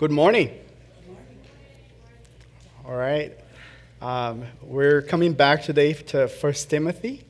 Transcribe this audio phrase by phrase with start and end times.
[0.00, 0.50] Good morning.
[2.86, 3.38] All right.
[4.00, 7.22] Um, we're coming back today to First Timothy.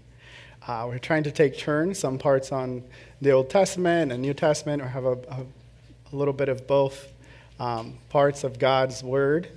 [0.65, 2.85] Uh, we're trying to take turns, some parts on
[3.21, 5.47] the Old Testament and New Testament, or have a, a,
[6.13, 7.13] a little bit of both
[7.59, 9.49] um, parts of God's Word.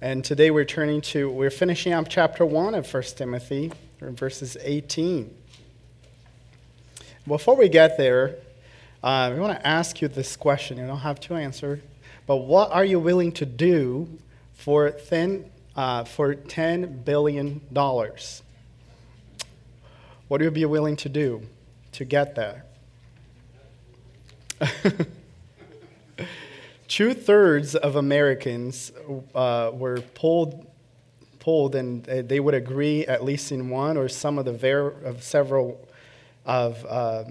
[0.00, 5.34] And today we're turning to, we're finishing up chapter 1 of First Timothy, verses 18.
[7.26, 8.36] Before we get there,
[9.04, 10.78] uh, I want to ask you this question.
[10.78, 11.80] You don't have to answer,
[12.30, 14.08] but what are you willing to do
[14.52, 17.60] for, thin, uh, for $10 billion?
[17.72, 18.44] What
[20.28, 21.42] would you be willing to do
[21.90, 22.66] to get there?
[26.86, 28.92] Two thirds of Americans
[29.34, 30.70] uh, were polled,
[31.40, 35.24] polled, and they would agree at least in one or some of the ver- of
[35.24, 35.84] several
[36.46, 37.24] of, uh,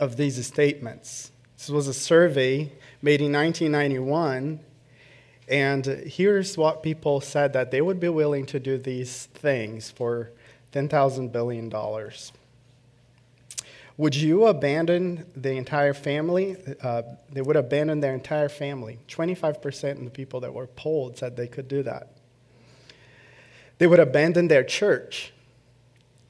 [0.00, 1.30] of these statements.
[1.56, 4.60] This was a survey made in 1991,
[5.48, 10.30] and here's what people said that they would be willing to do these things for
[10.72, 11.72] $10,000 billion.
[13.96, 16.56] Would you abandon the entire family?
[16.82, 18.98] Uh, they would abandon their entire family.
[19.08, 22.16] 25% of the people that were polled said they could do that.
[23.78, 25.32] They would abandon their church.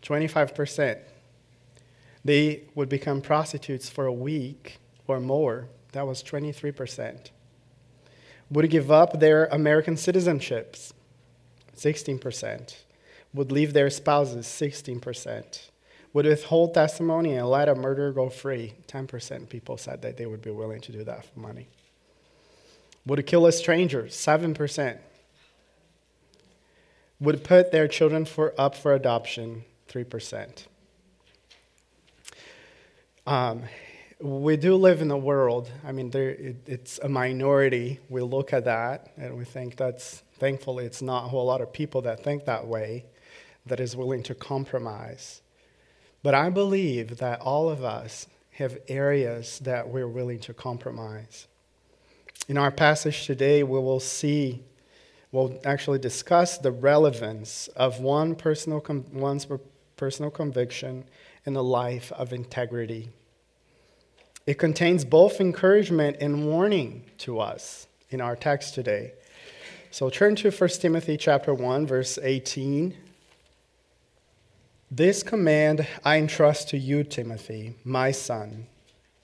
[0.03, 0.99] 25%.
[2.23, 5.69] They would become prostitutes for a week or more.
[5.93, 7.31] That was 23%.
[8.51, 10.93] Would give up their American citizenships.
[11.77, 12.77] 16%.
[13.33, 14.47] Would leave their spouses.
[14.47, 15.69] 16%.
[16.13, 18.75] Would withhold testimony and let a murderer go free.
[18.89, 21.69] 10% people said that they would be willing to do that for money.
[23.07, 24.05] Would kill a stranger.
[24.05, 24.99] 7%.
[27.21, 29.65] Would put their children for, up for adoption.
[29.89, 30.67] 3%.
[33.27, 33.63] Um,
[34.25, 38.01] we do live in a world, I mean, there, it, it's a minority.
[38.09, 41.75] We look at that and we think that's, thankfully, it's not a whole lot of
[41.75, 43.05] people that think that way,
[43.67, 45.43] that is willing to compromise.
[46.23, 51.47] But I believe that all of us have areas that we're willing to compromise.
[52.49, 54.63] In our passage today, we will see,
[55.33, 58.83] we'll actually discuss the relevance of one personal,
[59.13, 59.47] one's
[59.97, 61.05] personal conviction
[61.45, 63.11] in a life of integrity.
[64.47, 69.15] It contains both encouragement and warning to us in our text today.
[69.91, 72.95] So turn to 1 Timothy chapter 1 verse 18.
[74.91, 78.67] This command I entrust to you, Timothy, my son,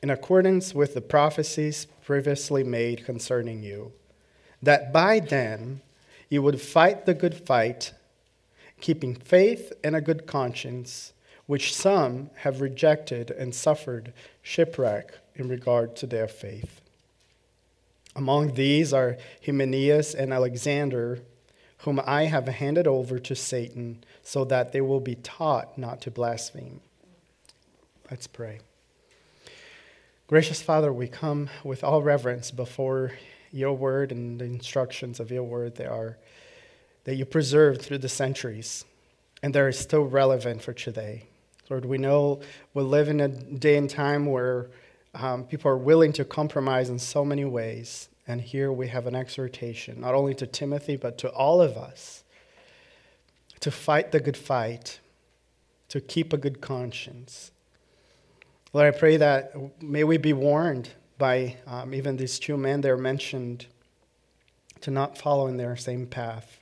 [0.03, 3.93] in accordance with the prophecies previously made concerning you,
[4.63, 5.83] that by them
[6.31, 7.93] you would fight the good fight,
[8.81, 11.13] keeping faith and a good conscience
[11.51, 14.13] which some have rejected and suffered
[14.51, 16.81] shipwreck in regard to their faith.
[18.17, 19.17] Among these are
[19.47, 21.21] Hymenaeus and Alexander,
[21.79, 26.11] whom I have handed over to Satan, so that they will be taught not to
[26.11, 26.81] blaspheme.
[28.11, 28.59] Let's pray.
[30.27, 33.13] Gracious Father, we come with all reverence before
[33.53, 36.19] your word and the instructions of your word that, are,
[37.05, 38.85] that you preserved through the centuries,
[39.45, 41.30] and that are still relevant for today.
[41.71, 42.41] Lord, we know
[42.75, 44.71] we live in a day and time where
[45.15, 48.09] um, people are willing to compromise in so many ways.
[48.27, 52.25] And here we have an exhortation, not only to Timothy, but to all of us,
[53.61, 54.99] to fight the good fight,
[55.91, 57.53] to keep a good conscience.
[58.73, 62.91] Lord, I pray that may we be warned by um, even these two men that
[62.91, 63.67] are mentioned
[64.81, 66.61] to not follow in their same path.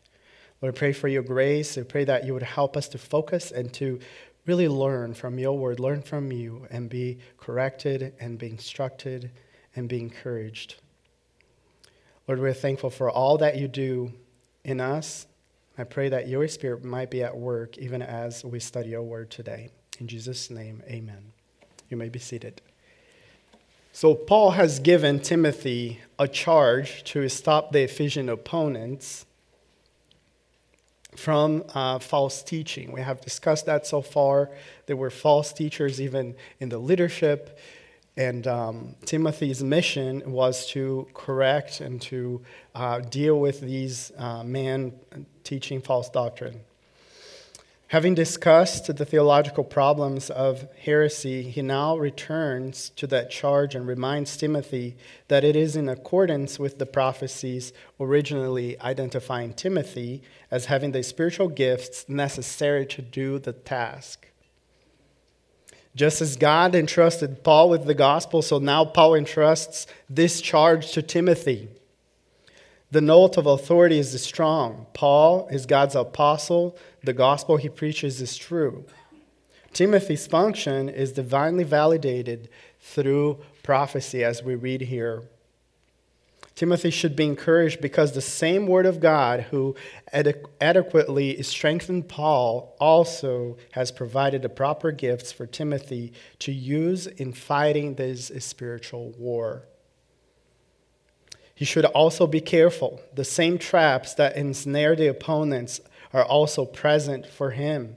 [0.61, 1.79] Lord, I pray for your grace.
[1.79, 4.01] I pray that you would help us to focus and to
[4.49, 9.31] really learn from your word, learn from you, and be corrected and be instructed
[9.77, 10.77] and be encouraged.
[12.27, 14.11] Lord, we're thankful for all that you do
[14.65, 15.27] in us.
[15.77, 19.31] I pray that your spirit might be at work even as we study your word
[19.31, 19.69] today.
[20.01, 21.33] In Jesus' name, amen.
[21.91, 22.63] You may be seated.
[23.93, 29.27] So, Paul has given Timothy a charge to stop the Ephesian opponents
[31.19, 32.93] from uh, false teaching.
[32.93, 34.51] We have discussed that so far.
[34.87, 37.59] There were false teachers even in the leadership.
[38.17, 42.41] And um, Timothy's mission was to correct and to
[42.75, 44.93] uh, deal with these uh, men
[45.45, 46.61] teaching false doctrine.
[47.89, 54.37] Having discussed the theological problems of heresy, he now returns to that charge and reminds
[54.37, 54.95] Timothy
[55.29, 61.49] that it is in accordance with the prophecies originally identifying Timothy as having the spiritual
[61.49, 64.29] gifts necessary to do the task.
[65.97, 71.01] Just as God entrusted Paul with the gospel, so now Paul entrusts this charge to
[71.01, 71.71] Timothy.
[72.91, 74.87] The note of authority is strong.
[74.95, 76.77] Paul is God's apostle.
[77.05, 78.87] The gospel he preaches is true.
[79.75, 82.49] Timothy's function is divinely validated
[82.81, 85.25] through prophecy, as we read here.
[86.55, 89.77] Timothy should be encouraged because the same word of God who
[90.61, 97.95] adequately strengthened Paul also has provided the proper gifts for Timothy to use in fighting
[97.95, 99.69] this spiritual war.
[101.59, 103.01] He should also be careful.
[103.15, 105.81] The same traps that ensnare the opponents
[106.13, 107.97] are also present for him.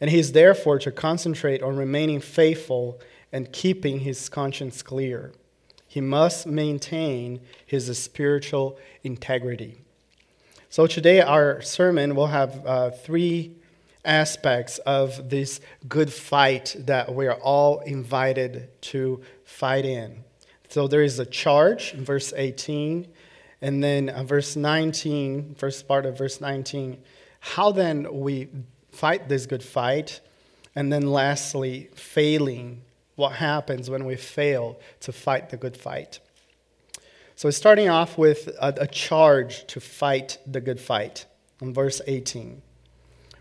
[0.00, 3.00] And he is therefore to concentrate on remaining faithful
[3.32, 5.32] and keeping his conscience clear
[5.92, 9.82] he must maintain his spiritual integrity.
[10.70, 13.56] So, today our sermon will have uh, three
[14.02, 20.24] aspects of this good fight that we are all invited to fight in.
[20.72, 23.06] So, there is a charge in verse 18,
[23.60, 26.96] and then uh, verse 19, first part of verse 19.
[27.40, 28.48] How then we
[28.90, 30.22] fight this good fight,
[30.74, 32.80] and then lastly, failing
[33.16, 36.20] what happens when we fail to fight the good fight.
[37.36, 41.26] So, starting off with a, a charge to fight the good fight
[41.60, 42.62] in verse 18.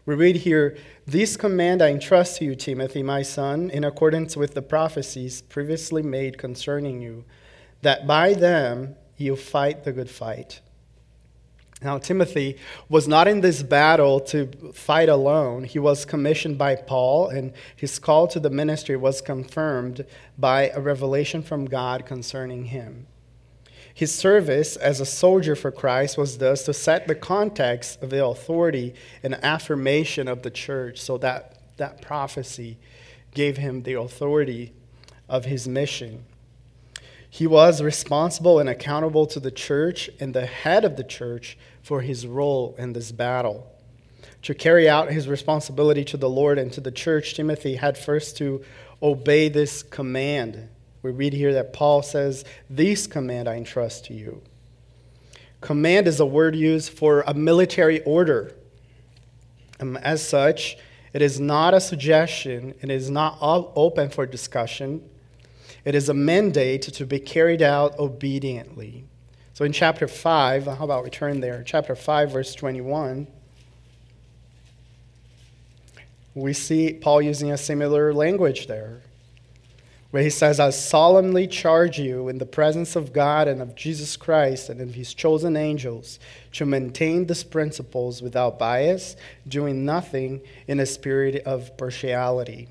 [0.06, 4.56] We read here, This command I entrust to you, Timothy, my son, in accordance with
[4.56, 7.24] the prophecies previously made concerning you,
[7.84, 10.62] that by them you fight the good fight.
[11.84, 12.58] Now, Timothy
[12.90, 15.64] was not in this battle to fight alone.
[15.64, 20.06] He was commissioned by Paul, and his call to the ministry was confirmed
[20.38, 23.08] by a revelation from God concerning him.
[23.94, 28.26] His service as a soldier for Christ was thus to set the context of the
[28.26, 32.78] authority and affirmation of the church, so that that prophecy
[33.34, 34.74] gave him the authority
[35.28, 36.26] of his mission.
[37.30, 42.02] He was responsible and accountable to the church and the head of the church for
[42.02, 43.72] his role in this battle.
[44.44, 48.36] To carry out his responsibility to the Lord and to the church, Timothy had first
[48.38, 48.64] to
[49.02, 50.68] obey this command.
[51.04, 54.42] We read here that Paul says, This command I entrust to you.
[55.60, 58.56] Command is a word used for a military order.
[59.80, 60.78] Um, as such,
[61.14, 65.08] it is not a suggestion, it is not open for discussion.
[65.84, 69.06] It is a mandate to be carried out obediently.
[69.54, 71.64] So in chapter 5, how about we turn there?
[71.64, 73.28] Chapter 5, verse 21,
[76.34, 79.02] we see Paul using a similar language there,
[80.12, 84.18] where he says, I solemnly charge you in the presence of God and of Jesus
[84.18, 86.20] Christ and of his chosen angels
[86.54, 89.16] to maintain these principles without bias,
[89.48, 92.68] doing nothing in a spirit of partiality.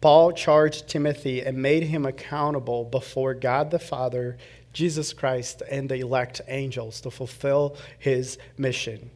[0.00, 4.36] Paul charged Timothy and made him accountable before God the Father
[4.72, 9.10] Jesus Christ and the elect angels to fulfill his mission.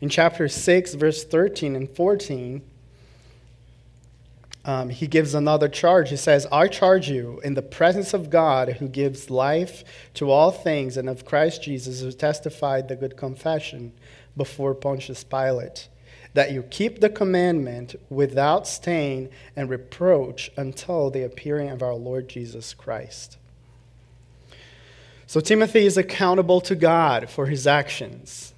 [0.00, 2.62] In chapter 6, verse 13 and 14,
[4.64, 6.10] um, he gives another charge.
[6.10, 9.82] He says, I charge you in the presence of God who gives life
[10.14, 13.92] to all things and of Christ Jesus who testified the good confession
[14.36, 15.88] before Pontius Pilate,
[16.34, 22.28] that you keep the commandment without stain and reproach until the appearing of our Lord
[22.28, 23.38] Jesus Christ.
[25.26, 28.51] So Timothy is accountable to God for his actions.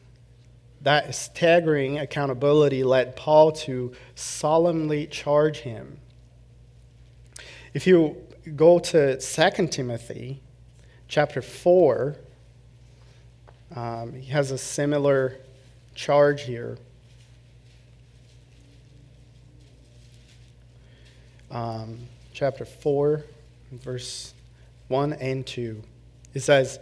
[0.84, 5.98] That staggering accountability led Paul to solemnly charge him.
[7.72, 8.18] If you
[8.54, 10.42] go to 2 Timothy
[11.08, 12.16] chapter 4,
[13.74, 15.38] um, he has a similar
[15.94, 16.76] charge here.
[21.50, 21.98] Um,
[22.34, 23.24] chapter 4,
[23.72, 24.34] verse
[24.88, 25.82] 1 and 2.
[26.34, 26.78] It says,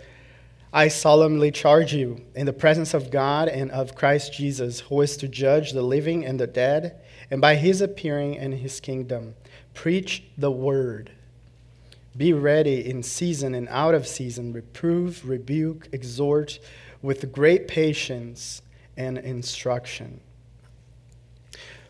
[0.73, 5.19] I solemnly charge you in the presence of God and of Christ Jesus, who is
[5.19, 7.01] to judge the living and the dead,
[7.31, 9.35] and by his appearing in his kingdom,
[9.75, 11.11] preach the word.
[12.17, 16.59] Be ready in season and out of season, reprove, rebuke, exhort
[17.03, 18.63] with great patience
[18.97, 20.21] and instruction.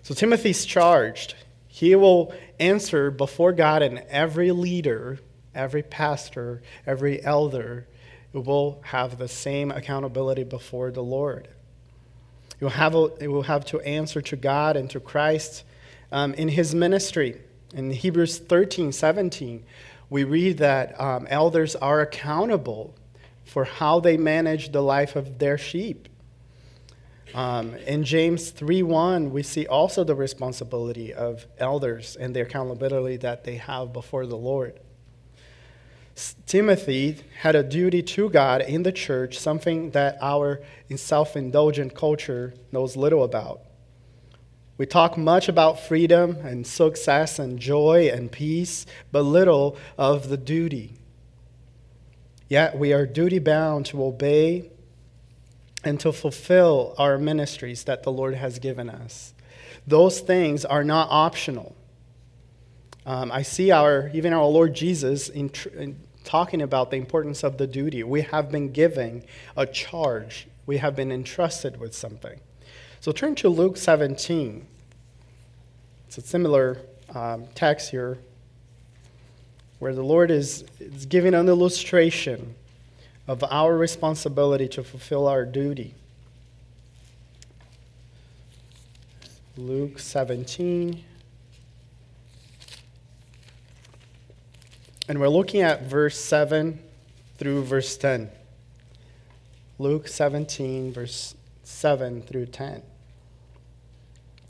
[0.03, 1.35] So Timothy's charged.
[1.69, 5.21] He will answer before God and every leader
[5.55, 7.87] every pastor, every elder
[8.41, 11.49] will have the same accountability before the Lord.
[12.61, 15.65] You will have, a, will have to answer to God and to Christ
[16.11, 17.41] um, in his ministry.
[17.75, 19.65] In Hebrews 13, 17,
[20.09, 22.95] we read that um, elders are accountable
[23.45, 26.09] for how they manage the life of their sheep.
[27.35, 33.45] Um, in James 3:1, we see also the responsibility of elders and the accountability that
[33.45, 34.79] they have before the Lord.
[36.47, 40.61] Timothy had a duty to God in the church, something that our
[40.97, 43.63] self indulgent culture knows little about.
[44.79, 50.37] We talk much about freedom and success and joy and peace, but little of the
[50.37, 50.95] duty.
[52.49, 54.71] Yet we are duty bound to obey
[55.85, 59.35] and to fulfill our ministries that the Lord has given us.
[59.87, 61.75] Those things are not optional.
[63.05, 67.43] Um, I see our even our Lord Jesus in, tr- in talking about the importance
[67.43, 68.03] of the duty.
[68.03, 69.25] We have been given
[69.57, 70.47] a charge.
[70.67, 72.39] We have been entrusted with something.
[73.01, 74.67] So turn to Luke 17.
[76.07, 76.79] It's a similar
[77.15, 78.19] um, text here
[79.81, 82.55] where the Lord is, is giving an illustration
[83.27, 85.95] of our responsibility to fulfill our duty.
[89.57, 91.03] Luke 17.
[95.09, 96.79] And we're looking at verse 7
[97.37, 98.31] through verse 10.
[99.79, 102.83] Luke 17, verse 7 through 10.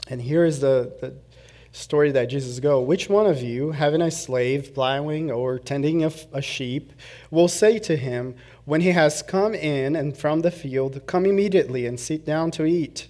[0.09, 1.15] And here is the, the
[1.73, 2.83] story that Jesus go.
[2.83, 6.93] Which one of you, having a slave plowing or tending a, a sheep,
[7.31, 8.35] will say to him,
[8.67, 12.67] when he has come in and from the field, come immediately and sit down to
[12.67, 13.09] eat?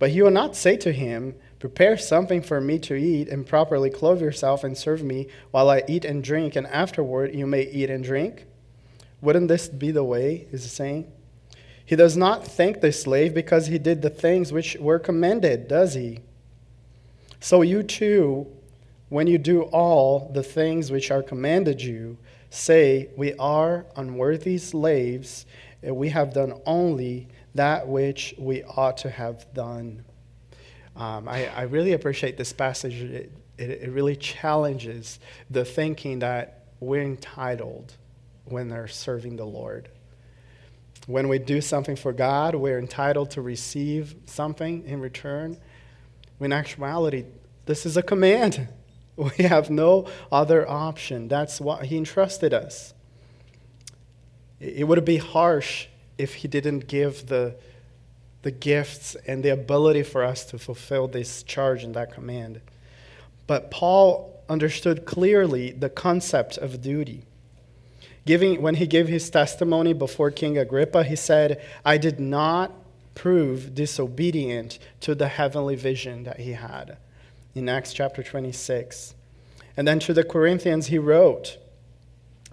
[0.00, 3.90] But he will not say to him, Prepare something for me to eat, and properly
[3.90, 7.90] clothe yourself and serve me while I eat and drink, and afterward you may eat
[7.90, 8.46] and drink.
[9.20, 10.46] Wouldn't this be the way?
[10.52, 11.12] Is he saying?
[11.84, 15.94] He does not thank the slave because he did the things which were commended, does
[15.94, 16.20] he?
[17.40, 18.46] So you too,
[19.08, 22.18] when you do all the things which are commanded you,
[22.50, 25.46] say, We are unworthy slaves,
[25.82, 30.04] and we have done only that which we ought to have done.
[30.98, 33.00] Um, I, I, really appreciate this passage.
[33.00, 37.94] It, it, it, really challenges the thinking that we're entitled
[38.46, 39.90] when they're serving the Lord.
[41.06, 45.56] When we do something for God, we're entitled to receive something in return.
[46.40, 47.26] In actuality,
[47.66, 48.68] this is a command.
[49.16, 51.26] We have no other option.
[51.26, 52.94] That's what He entrusted us.
[54.60, 57.56] It would be harsh if He didn't give the
[58.42, 62.60] the gifts and the ability for us to fulfill this charge and that command.
[63.46, 67.24] But Paul understood clearly the concept of duty.
[68.24, 72.72] Giving, when he gave his testimony before King Agrippa, he said, I did not
[73.14, 76.98] prove disobedient to the heavenly vision that he had
[77.54, 79.14] in Acts chapter 26.
[79.76, 81.56] And then to the Corinthians, he wrote,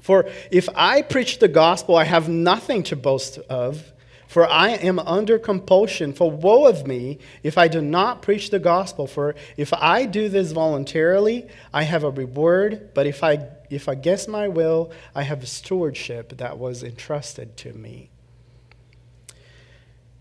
[0.01, 3.91] For if I preach the gospel, I have nothing to boast of
[4.27, 8.59] for I am under compulsion, for woe of me if I do not preach the
[8.59, 9.07] gospel.
[9.07, 14.27] For if I do this voluntarily, I have a reward, but if I if against
[14.29, 18.09] my will, I have a stewardship that was entrusted to me.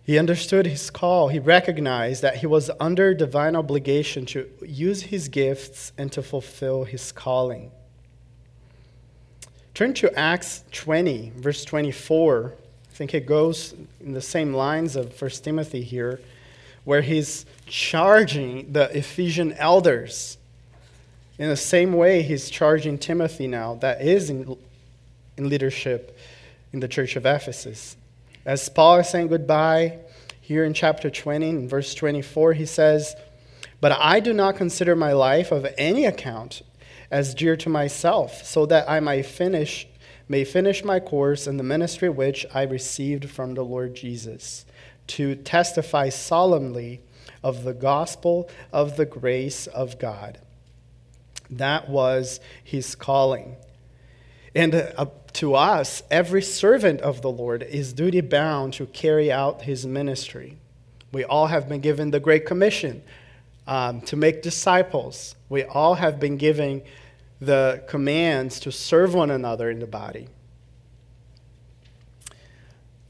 [0.02, 1.28] He understood his call.
[1.28, 6.84] He recognized that he was under divine obligation to use his gifts and to fulfill
[6.84, 7.70] his calling.
[9.72, 12.54] Turn to Acts 20, verse 24.
[12.94, 16.20] I think it goes in the same lines of 1 Timothy here,
[16.84, 20.38] where he's charging the Ephesian elders.
[21.36, 24.56] In the same way, he's charging Timothy now, that is in,
[25.36, 26.16] in leadership
[26.72, 27.96] in the church of Ephesus.
[28.44, 29.98] As Paul is saying goodbye
[30.40, 33.16] here in chapter 20, in verse 24, he says,
[33.80, 36.62] But I do not consider my life of any account
[37.10, 39.88] as dear to myself, so that I might finish
[40.28, 44.64] may finish my course in the ministry which I received from the Lord Jesus,
[45.08, 47.00] to testify solemnly
[47.42, 50.38] of the gospel of the grace of God.
[51.50, 53.56] That was his calling.
[54.54, 59.62] And uh, to us, every servant of the Lord is duty bound to carry out
[59.62, 60.56] his ministry.
[61.12, 63.02] We all have been given the Great Commission
[63.66, 65.36] um, to make disciples.
[65.48, 66.82] We all have been given
[67.40, 70.28] the commands to serve one another in the body.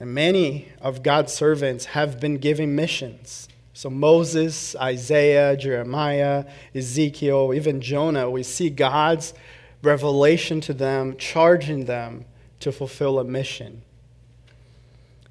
[0.00, 3.49] And many of God's servants have been given missions.
[3.73, 9.35] So, Moses, Isaiah, Jeremiah, Ezekiel, even Jonah, we see God's
[9.83, 12.25] revelation to them, charging them
[12.61, 13.83] to fulfill a mission.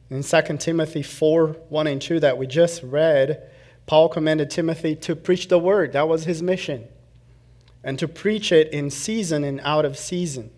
[0.10, 3.50] In 2 Timothy 4 1 and 2, that we just read,
[3.86, 5.94] Paul commanded Timothy to preach the word.
[5.94, 6.88] That was his mission
[7.84, 10.52] and to preach it in season and out of season.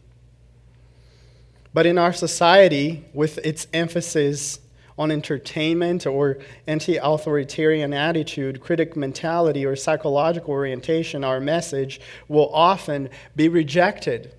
[1.73, 4.59] But in our society, with its emphasis
[4.97, 13.09] on entertainment or anti authoritarian attitude, critic mentality, or psychological orientation, our message will often
[13.35, 14.33] be rejected.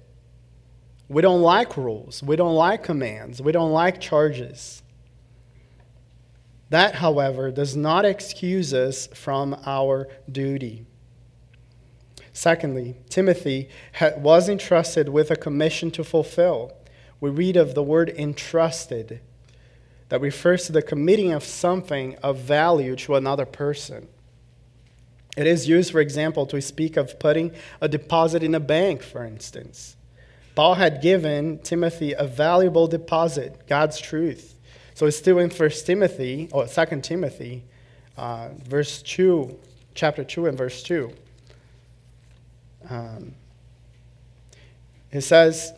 [1.09, 4.83] We don't like rules, we don't like commands, we don't like charges.
[6.71, 10.87] That, however, does not excuse us from our duty.
[12.37, 13.71] Secondly, Timothy
[14.19, 16.71] was entrusted with a commission to fulfill.
[17.19, 19.21] We read of the word entrusted
[20.11, 24.09] that refers to the committing of something of value to another person.
[25.35, 29.25] It is used, for example, to speak of putting a deposit in a bank, for
[29.25, 29.97] instance.
[30.55, 34.59] Paul had given Timothy a valuable deposit, God's truth.
[34.93, 37.65] So it's still in First Timothy, or Second Timothy,
[38.19, 39.59] uh, verse 2,
[39.95, 41.15] chapter 2 and verse 2.
[42.89, 43.35] Um,
[45.11, 45.73] it says,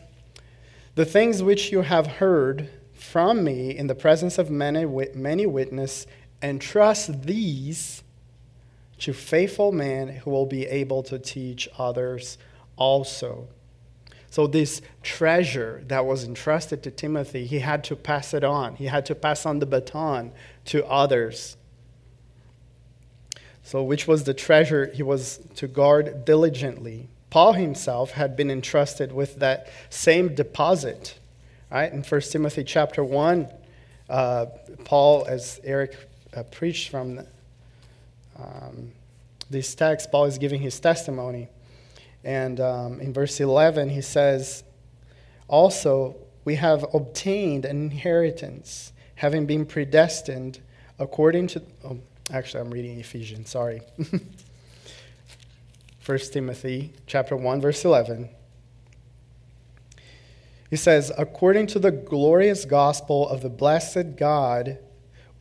[0.95, 4.85] The things which you have heard from me in the presence of many,
[5.15, 6.05] many witnesses,
[6.41, 8.03] entrust these
[8.99, 12.37] to faithful men who will be able to teach others
[12.75, 13.47] also.
[14.29, 18.75] So, this treasure that was entrusted to Timothy, he had to pass it on.
[18.75, 20.31] He had to pass on the baton
[20.65, 21.57] to others.
[23.69, 27.07] So, which was the treasure he was to guard diligently?
[27.29, 31.19] Paul himself had been entrusted with that same deposit.
[31.69, 31.93] Right?
[31.93, 33.47] In 1 Timothy chapter 1,
[34.09, 34.47] uh,
[34.85, 35.95] Paul, as Eric
[36.35, 37.19] uh, preached from
[38.39, 38.91] um,
[39.51, 41.47] this text, Paul is giving his testimony.
[42.23, 44.63] And um, in verse 11, he says,
[45.47, 50.59] Also, we have obtained an inheritance, having been predestined
[50.97, 51.61] according to.
[51.85, 51.99] Oh,
[52.31, 53.81] actually, I'm reading Ephesians, sorry.
[56.05, 58.29] 1 Timothy chapter 1, verse 11.
[60.69, 64.79] He says, according to the glorious gospel of the blessed God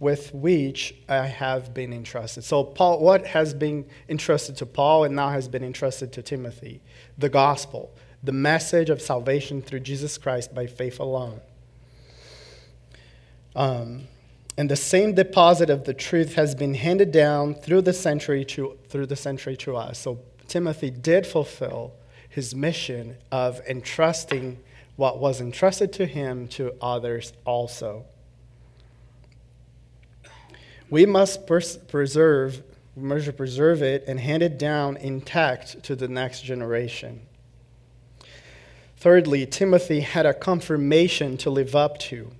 [0.00, 2.44] with which I have been entrusted.
[2.44, 6.80] So, Paul, what has been entrusted to Paul and now has been entrusted to Timothy?
[7.16, 7.92] The gospel,
[8.22, 11.40] the message of salvation through Jesus Christ by faith alone.
[13.56, 14.06] Um,
[14.58, 18.76] and the same deposit of the truth has been handed down through the century to,
[18.90, 19.98] through the century to us.
[19.98, 21.94] So, Timothy did fulfill
[22.28, 24.58] his mission of entrusting
[24.96, 28.04] what was entrusted to him to others also
[30.90, 32.62] we must pers- preserve,
[32.96, 37.20] must preserve it and hand it down intact to the next generation.
[38.96, 42.30] Thirdly, Timothy had a confirmation to live up to.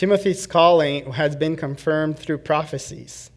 [0.00, 3.30] Timothy's calling has been confirmed through prophecies.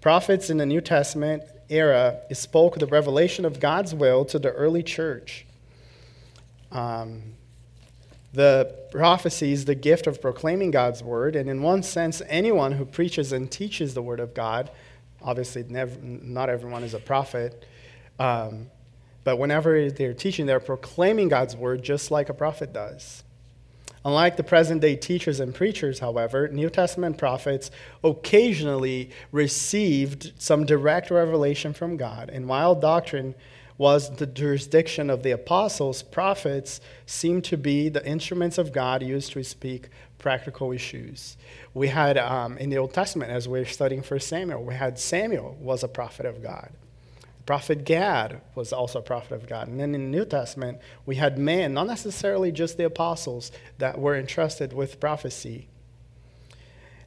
[0.00, 4.82] Prophets in the New Testament era spoke the revelation of God's will to the early
[4.82, 5.46] church.
[6.72, 7.34] Um,
[8.32, 12.84] the prophecy is the gift of proclaiming God's word, and in one sense, anyone who
[12.84, 14.68] preaches and teaches the word of God,
[15.22, 17.64] obviously, never, not everyone is a prophet,
[18.18, 18.66] um,
[19.22, 23.22] but whenever they're teaching, they're proclaiming God's word just like a prophet does.
[24.04, 27.70] Unlike the present day teachers and preachers, however, New Testament prophets
[28.02, 33.34] occasionally received some direct revelation from God, and while doctrine
[33.76, 39.32] was the jurisdiction of the apostles, prophets seemed to be the instruments of God used
[39.32, 41.36] to speak practical issues.
[41.72, 44.98] We had um, in the Old Testament, as we are studying for Samuel, we had
[44.98, 46.70] Samuel was a prophet of God.
[47.40, 49.66] The prophet Gad was also a prophet of God.
[49.66, 53.98] And then in the New Testament, we had men, not necessarily just the apostles, that
[53.98, 55.68] were entrusted with prophecy.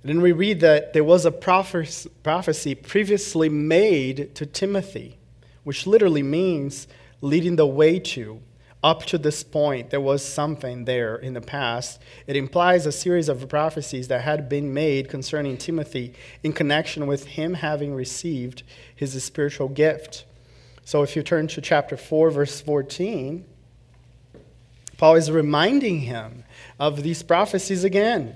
[0.02, 5.17] And then we read that there was a prophecy previously made to Timothy
[5.63, 6.88] which literally means
[7.22, 8.41] leading the way to.
[8.84, 12.02] Up to this point, there was something there in the past.
[12.28, 17.26] It implies a series of prophecies that had been made concerning Timothy in connection with
[17.26, 20.26] him having received his spiritual gift.
[20.84, 23.46] So if you turn to chapter 4, verse 14,
[24.98, 26.43] Paul is reminding him
[26.78, 28.36] of these prophecies again.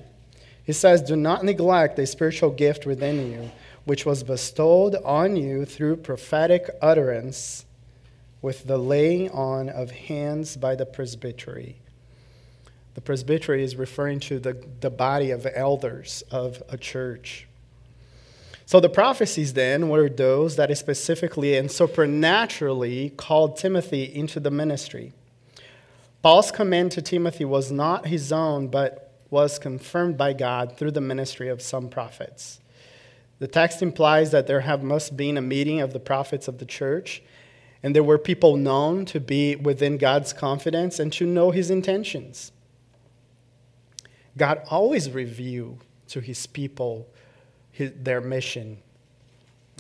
[0.64, 3.52] He says, Do not neglect the spiritual gift within you
[3.88, 7.66] which was bestowed on you through prophetic utterance
[8.48, 11.76] with the laying on of hands by the presbytery.
[12.94, 17.46] The presbytery is referring to the, the body of elders of a church.
[18.66, 25.12] So the prophecies then were those that specifically and supernaturally called Timothy into the ministry.
[26.22, 31.02] Paul's command to Timothy was not his own, but was confirmed by God through the
[31.02, 32.62] ministry of some prophets.
[33.40, 36.66] The text implies that there have must been a meeting of the prophets of the
[36.66, 37.22] church,
[37.84, 42.52] and there were people known to be within God's confidence and to know his intentions.
[44.36, 47.08] God always review to his people
[47.72, 48.78] his, their mission.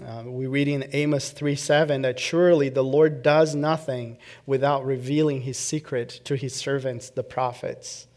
[0.05, 5.41] Uh, we read in Amos 3 7 that surely the Lord does nothing without revealing
[5.41, 8.07] his secret to his servants, the prophets.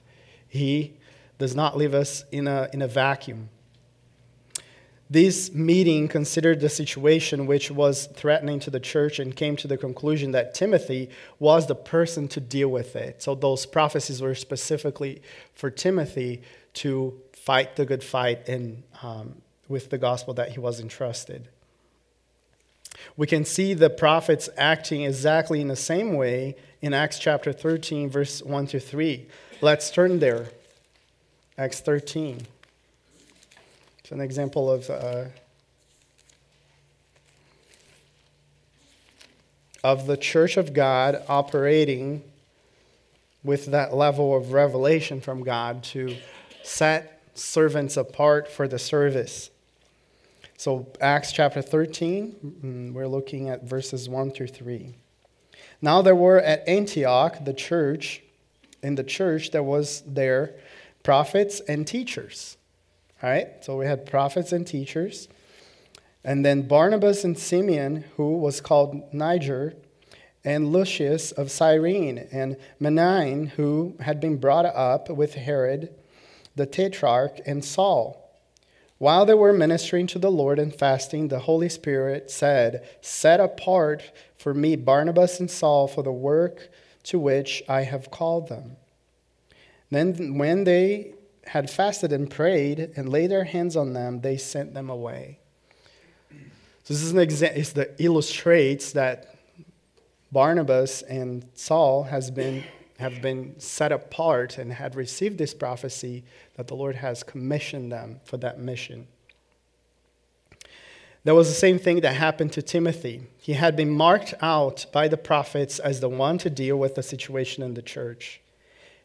[0.47, 0.99] He
[1.39, 3.49] does not leave us in a, in a vacuum.
[5.11, 9.77] This meeting considered the situation which was threatening to the church and came to the
[9.77, 13.21] conclusion that Timothy was the person to deal with it.
[13.21, 15.21] So, those prophecies were specifically
[15.53, 16.43] for Timothy
[16.75, 21.49] to fight the good fight and, um, with the gospel that he was entrusted.
[23.17, 28.11] We can see the prophets acting exactly in the same way in Acts chapter 13,
[28.11, 29.27] verse 1 to 3.
[29.61, 30.51] Let's turn there.
[31.59, 32.47] Acts 13.
[34.11, 34.91] It's an example of.
[34.91, 35.27] Uh,
[39.85, 42.25] of the church of God operating
[43.45, 46.17] with that level of revelation from God to
[46.65, 49.49] set servants apart for the service.
[50.57, 54.93] So, Acts chapter 13, mm, we're looking at verses 1 through 3.
[55.81, 58.23] Now, there were at Antioch, the church,
[58.83, 60.57] in the church, there was there
[61.05, 62.57] prophets and teachers.
[63.23, 65.29] All right, so we had prophets and teachers.
[66.25, 69.75] And then Barnabas and Simeon, who was called Niger,
[70.45, 75.95] and Lucius of Cyrene, and Manaen, who had been brought up with Herod
[76.57, 78.39] the Tetrarch, and Saul.
[78.99, 84.13] While they were ministering to the Lord and fasting, the Holy Spirit said, Set apart
[84.37, 86.69] for me Barnabas and Saul for the work
[87.05, 88.77] to which I have called them.
[89.91, 91.15] Then, when they
[91.51, 95.41] had fasted and prayed and laid their hands on them, they sent them away.
[96.85, 97.61] So this is an example.
[97.61, 99.35] It illustrates that
[100.31, 102.63] Barnabas and Saul has been
[103.01, 106.23] have been set apart and had received this prophecy
[106.57, 109.09] that the Lord has commissioned them for that mission.
[111.25, 113.23] That was the same thing that happened to Timothy.
[113.39, 117.03] He had been marked out by the prophets as the one to deal with the
[117.03, 118.41] situation in the church.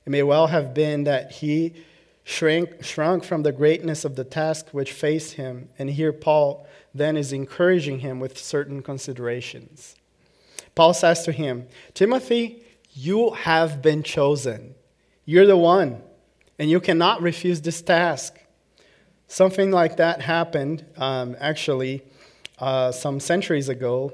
[0.05, 1.73] It may well have been that he
[2.25, 7.31] shrunk from the greatness of the task which faced him, and here Paul then is
[7.31, 9.95] encouraging him with certain considerations.
[10.73, 14.75] Paul says to him, Timothy, you have been chosen.
[15.23, 16.01] You're the one,
[16.57, 18.39] and you cannot refuse this task.
[19.27, 22.03] Something like that happened, um, actually,
[22.59, 24.13] uh, some centuries ago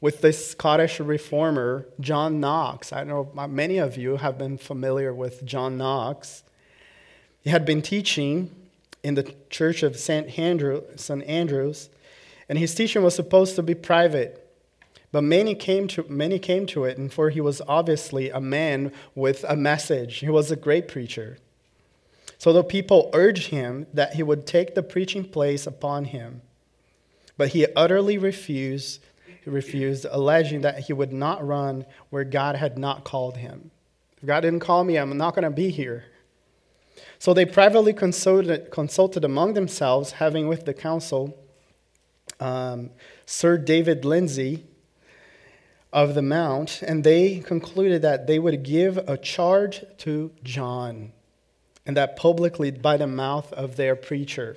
[0.00, 2.92] with this Scottish reformer, John Knox.
[2.92, 6.42] I know many of you have been familiar with John Knox.
[7.46, 8.50] He had been teaching
[9.04, 10.36] in the church of St.
[10.36, 11.22] Andrew, St.
[11.22, 11.90] Andrews,
[12.48, 14.52] and his teaching was supposed to be private.
[15.12, 18.90] But many came, to, many came to it, and for he was obviously a man
[19.14, 20.16] with a message.
[20.16, 21.38] He was a great preacher.
[22.36, 26.42] So the people urged him that he would take the preaching place upon him.
[27.36, 29.04] But he utterly refused,
[29.44, 33.70] refused, alleging that he would not run where God had not called him.
[34.20, 36.06] If God didn't call me, I'm not going to be here.
[37.18, 41.36] So they privately consulted, consulted among themselves, having with the council
[42.40, 42.90] um,
[43.24, 44.64] Sir David Lindsay,
[45.96, 51.12] of the Mount, and they concluded that they would give a charge to John,
[51.86, 54.56] and that publicly by the mouth of their preacher.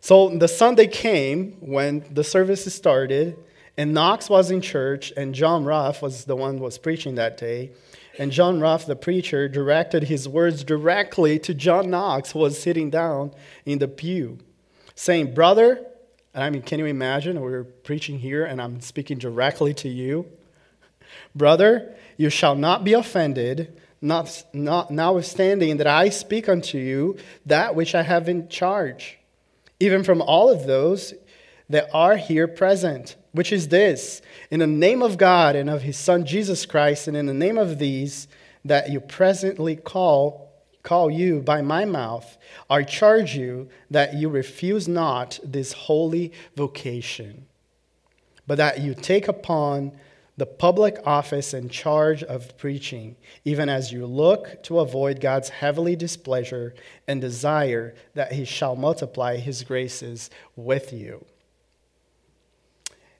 [0.00, 3.36] So the Sunday came when the services started,
[3.76, 7.36] and Knox was in church, and John Rough was the one who was preaching that
[7.36, 7.72] day.
[8.18, 12.90] And John Rough, the preacher, directed his words directly to John Knox, who was sitting
[12.90, 13.32] down
[13.64, 14.38] in the pew,
[14.94, 15.86] saying, Brother,
[16.34, 17.40] and I mean, can you imagine?
[17.40, 20.26] We're preaching here and I'm speaking directly to you.
[21.34, 27.74] Brother, you shall not be offended, not, not, notwithstanding that I speak unto you that
[27.74, 29.18] which I have in charge,
[29.78, 31.14] even from all of those
[31.68, 35.96] that are here present, which is this in the name of God and of his
[35.96, 38.28] Son Jesus Christ, and in the name of these
[38.64, 42.36] that you presently call call you by my mouth,
[42.68, 47.46] I charge you that you refuse not this holy vocation,
[48.46, 49.92] but that you take upon
[50.36, 53.14] the public office and charge of preaching,
[53.44, 56.74] even as you look to avoid God's heavenly displeasure
[57.06, 61.24] and desire that he shall multiply his graces with you.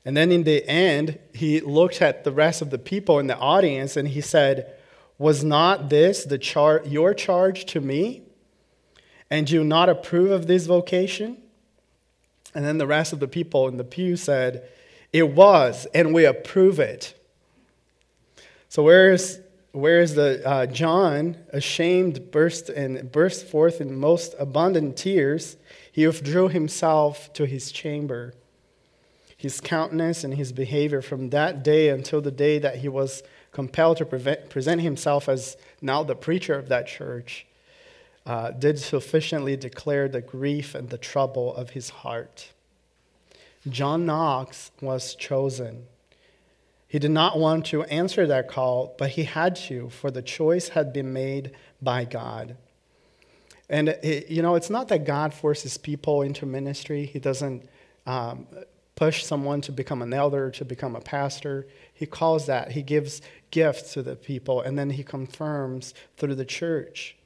[0.05, 3.39] And then in the end, he looked at the rest of the people in the
[3.39, 4.75] audience and he said,
[5.19, 8.23] was not this the char- your charge to me?
[9.31, 11.41] And you not approve of this vocation?
[12.55, 14.69] And then the rest of the people in the pew said,
[15.13, 17.15] It was, and we approve it.
[18.69, 19.39] So, where's
[19.73, 25.57] Whereas the uh, John, ashamed, burst and burst forth in most abundant tears,
[25.91, 28.35] he withdrew himself to his chamber.
[29.43, 33.97] His countenance and his behavior from that day until the day that he was compelled
[33.99, 37.47] to prevent, present himself as now the preacher of that church
[38.25, 42.53] uh, did sufficiently declare the grief and the trouble of his heart.
[43.69, 45.87] John Knox was chosen
[46.93, 50.69] he did not want to answer that call, but he had to, for the choice
[50.69, 52.55] had been made by God.
[53.71, 57.67] And, it, you know, it's not that God forces people into ministry, He doesn't
[58.05, 58.47] um,
[59.03, 61.67] push someone to become an elder, to become a pastor.
[61.93, 66.45] He calls that, He gives gifts to the people, and then He confirms through the
[66.45, 67.17] church.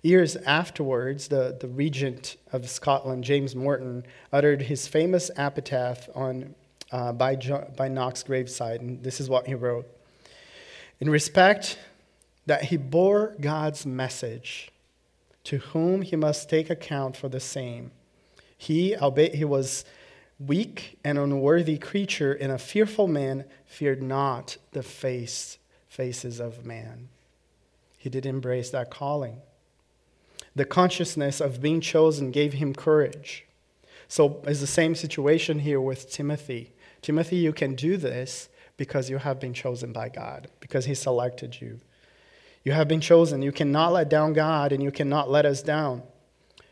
[0.00, 6.54] Years afterwards, the, the regent of Scotland, James Morton, uttered his famous epitaph on
[6.90, 9.86] uh, by, jo- by Knox's graveside, and this is what he wrote.
[10.98, 11.78] In respect
[12.46, 14.70] that he bore God's message,
[15.44, 17.90] to whom he must take account for the same.
[18.56, 19.84] He, albeit he was
[20.44, 27.08] weak and unworthy creature and a fearful man, feared not the face, faces of man.
[27.98, 29.42] He did embrace that calling.
[30.56, 33.46] The consciousness of being chosen gave him courage.
[34.08, 36.72] So it's the same situation here with Timothy.
[37.02, 41.60] Timothy, you can do this because you have been chosen by God, because He selected
[41.60, 41.80] you.
[42.64, 43.42] You have been chosen.
[43.42, 46.02] You cannot let down God, and you cannot let us down.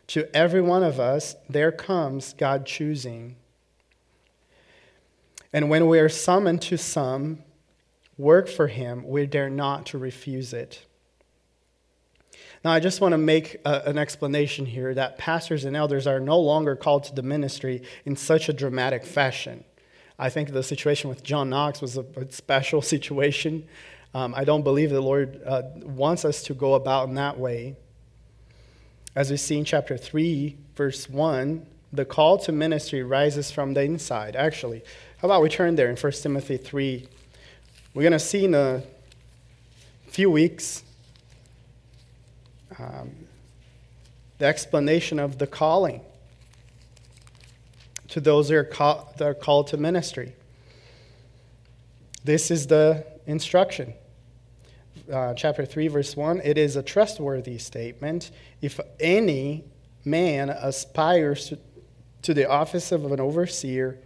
[0.08, 3.36] To every one of us, there comes God choosing.
[5.52, 7.42] And when we are summoned to some
[8.16, 10.84] work for Him, we dare not to refuse it.
[12.64, 16.20] Now, I just want to make a, an explanation here that pastors and elders are
[16.20, 19.64] no longer called to the ministry in such a dramatic fashion.
[20.18, 23.66] I think the situation with John Knox was a, a special situation.
[24.12, 27.76] Um, I don't believe the Lord uh, wants us to go about in that way.
[29.14, 33.82] As we see in chapter 3, verse 1, the call to ministry rises from the
[33.82, 34.36] inside.
[34.36, 34.82] Actually,
[35.18, 37.08] how about we turn there in 1 Timothy 3?
[37.92, 38.84] We're going to see in a
[40.06, 40.84] few weeks
[42.78, 43.10] um,
[44.38, 46.02] the explanation of the calling
[48.06, 50.34] to those that are, call, that are called to ministry.
[52.22, 53.94] This is the instruction.
[55.12, 58.30] Uh, chapter 3, verse 1 it is a trustworthy statement.
[58.62, 59.64] If any
[60.04, 61.58] man aspires to,
[62.22, 63.98] to the office of an overseer,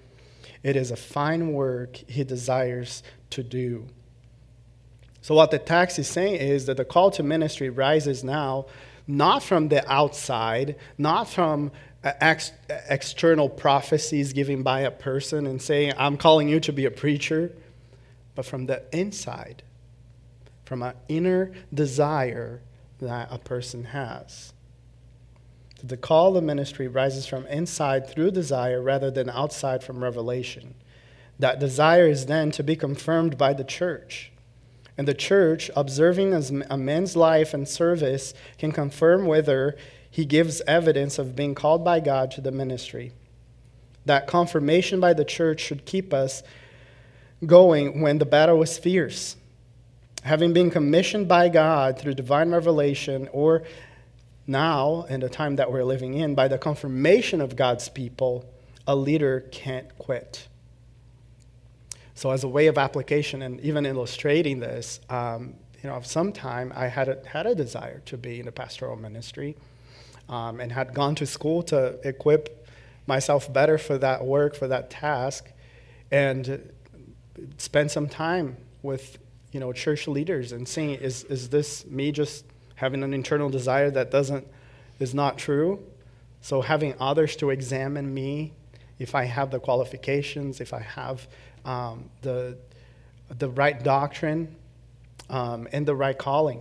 [0.63, 3.87] it is a fine work he desires to do.
[5.21, 8.67] So, what the text is saying is that the call to ministry rises now
[9.07, 11.71] not from the outside, not from
[12.05, 12.53] uh, ex-
[12.89, 17.53] external prophecies given by a person and saying, I'm calling you to be a preacher,
[18.35, 19.63] but from the inside,
[20.65, 22.63] from an inner desire
[23.01, 24.53] that a person has.
[25.83, 30.75] The call of ministry rises from inside through desire rather than outside from revelation.
[31.39, 34.31] That desire is then to be confirmed by the church.
[34.97, 36.35] And the church, observing
[36.71, 39.77] a man's life and service, can confirm whether
[40.11, 43.13] he gives evidence of being called by God to the ministry.
[44.05, 46.43] That confirmation by the church should keep us
[47.45, 49.37] going when the battle is fierce.
[50.23, 53.63] Having been commissioned by God through divine revelation, or
[54.47, 58.45] now, in the time that we're living in, by the confirmation of God's people,
[58.87, 60.49] a leader can't quit.
[62.15, 66.33] So, as a way of application and even illustrating this, um, you know, of some
[66.33, 69.57] time I had a, had a desire to be in the pastoral ministry
[70.29, 72.67] um, and had gone to school to equip
[73.07, 75.51] myself better for that work, for that task,
[76.11, 76.73] and
[77.59, 79.19] spend some time with
[79.53, 82.45] you know church leaders and seeing is is this me just
[82.83, 84.47] having an internal desire that doesn't
[84.99, 85.79] is not true
[86.41, 88.53] so having others to examine me
[88.99, 91.27] if i have the qualifications if i have
[91.65, 92.57] um, the
[93.39, 94.55] the right doctrine
[95.31, 96.61] um, and the right calling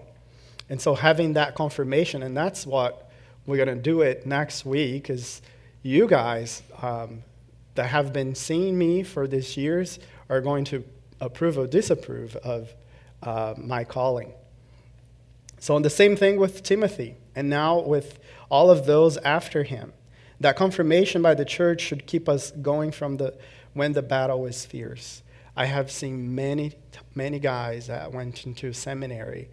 [0.69, 3.09] and so having that confirmation and that's what
[3.45, 5.41] we're going to do it next week is
[5.81, 7.23] you guys um,
[7.75, 10.83] that have been seeing me for these years are going to
[11.19, 12.73] approve or disapprove of
[13.23, 14.33] uh, my calling.
[15.61, 18.19] So, the same thing with Timothy, and now with
[18.49, 19.93] all of those after him.
[20.41, 23.37] That confirmation by the church should keep us going from the
[23.73, 25.21] when the battle is fierce.
[25.55, 26.73] I have seen many,
[27.15, 29.49] many guys that went into seminary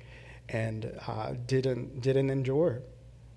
[0.49, 2.81] and uh, didn't didn't endure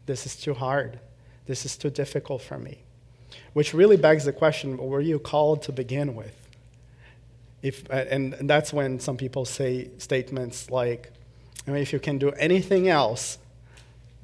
[0.05, 0.99] this is too hard.
[1.45, 2.83] This is too difficult for me.
[3.53, 6.41] Which really begs the question were you called to begin with?
[7.61, 11.11] if, and that's when some people say statements like,
[11.67, 13.37] I mean, if you can do anything else,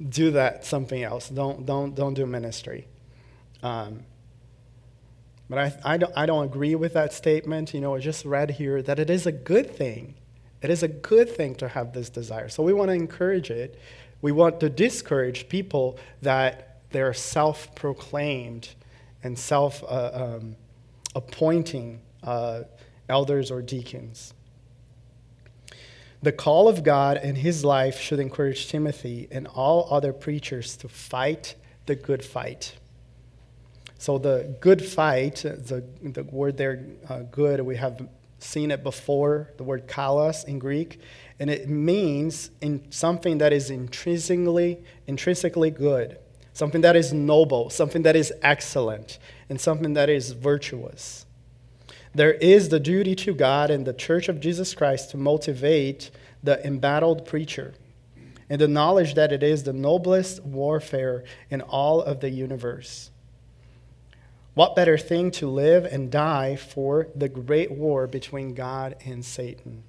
[0.06, 1.28] do that something else.
[1.28, 2.86] Don't, don't, don't do ministry.
[3.62, 4.04] Um,
[5.48, 7.72] but I, I, don't, I don't agree with that statement.
[7.74, 10.14] You know, I just read here that it is a good thing.
[10.60, 12.48] It is a good thing to have this desire.
[12.48, 13.78] So we want to encourage it.
[14.20, 18.68] We want to discourage people that they're self proclaimed
[19.22, 20.56] and self uh, um,
[21.14, 22.62] appointing uh,
[23.08, 24.34] elders or deacons.
[26.22, 30.88] The call of God in his life should encourage Timothy and all other preachers to
[30.88, 31.54] fight
[31.86, 32.76] the good fight.
[33.98, 39.50] So, the good fight, the, the word there, uh, good, we have seen it before,
[39.56, 41.00] the word kalos in Greek,
[41.40, 46.18] and it means in something that is intrinsically, intrinsically good,
[46.52, 51.26] something that is noble, something that is excellent, and something that is virtuous.
[52.18, 56.10] There is the duty to God and the Church of Jesus Christ to motivate
[56.42, 57.74] the embattled preacher
[58.50, 63.12] and the knowledge that it is the noblest warfare in all of the universe.
[64.54, 69.84] What better thing to live and die for the great war between God and Satan?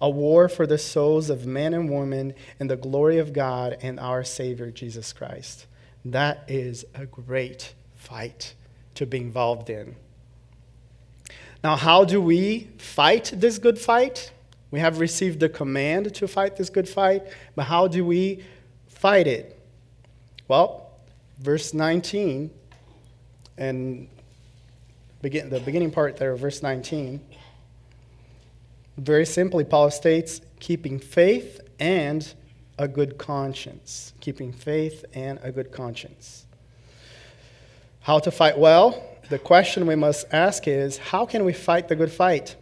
[0.00, 4.00] A war for the souls of men and women and the glory of God and
[4.00, 5.66] our Savior Jesus Christ.
[6.02, 8.54] That is a great fight
[8.94, 9.96] to be involved in.
[11.62, 14.32] Now, how do we fight this good fight?
[14.70, 17.22] We have received the command to fight this good fight,
[17.54, 18.42] but how do we
[18.88, 19.60] fight it?
[20.48, 20.90] Well,
[21.38, 22.50] verse 19,
[23.58, 24.08] and
[25.20, 27.20] begin, the beginning part there, verse 19,
[28.96, 32.32] very simply, Paul states, keeping faith and
[32.78, 34.12] a good conscience.
[34.20, 36.46] Keeping faith and a good conscience.
[38.00, 39.11] How to fight well?
[39.28, 42.56] The question we must ask is how can we fight the good fight?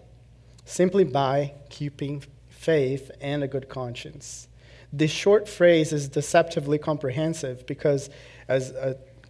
[0.65, 4.49] Simply by keeping faith and a good conscience.
[4.93, 8.11] This short phrase is deceptively comprehensive because,
[8.49, 8.75] as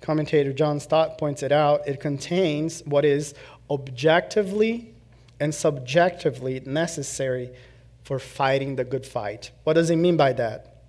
[0.01, 3.35] commentator John Stott points it out, it contains what is
[3.71, 4.95] objectively
[5.39, 7.51] and subjectively necessary
[8.03, 9.51] for fighting the good fight.
[9.65, 10.83] What does he mean by that?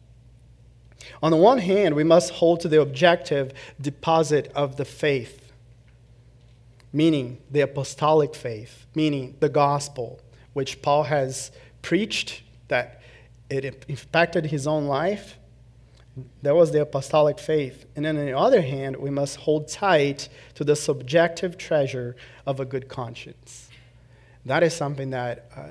[1.21, 5.40] On the one hand, we must hold to the objective deposit of the faith
[6.93, 10.19] meaning the apostolic faith, meaning the gospel,
[10.53, 11.51] which Paul has
[11.81, 13.01] preached, that
[13.49, 15.37] it impacted his own life.
[16.41, 17.85] That was the apostolic faith.
[17.95, 22.59] And then on the other hand, we must hold tight to the subjective treasure of
[22.59, 23.69] a good conscience.
[24.45, 25.69] That is something that uh,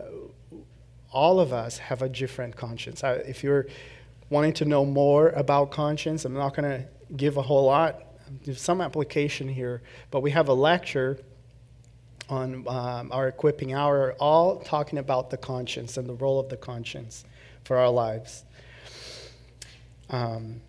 [1.12, 3.04] all of us have a different conscience.
[3.04, 3.66] Uh, if you're
[4.30, 8.02] wanting to know more about conscience, I'm not going to give a whole lot
[8.54, 11.18] some application here, but we have a lecture
[12.28, 16.56] on um, our equipping hour, all talking about the conscience and the role of the
[16.56, 17.24] conscience
[17.64, 18.44] for our lives.
[20.08, 20.60] Um,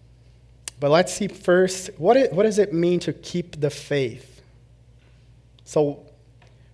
[0.79, 4.41] but let's see first what, it, what does it mean to keep the faith?
[5.63, 6.05] So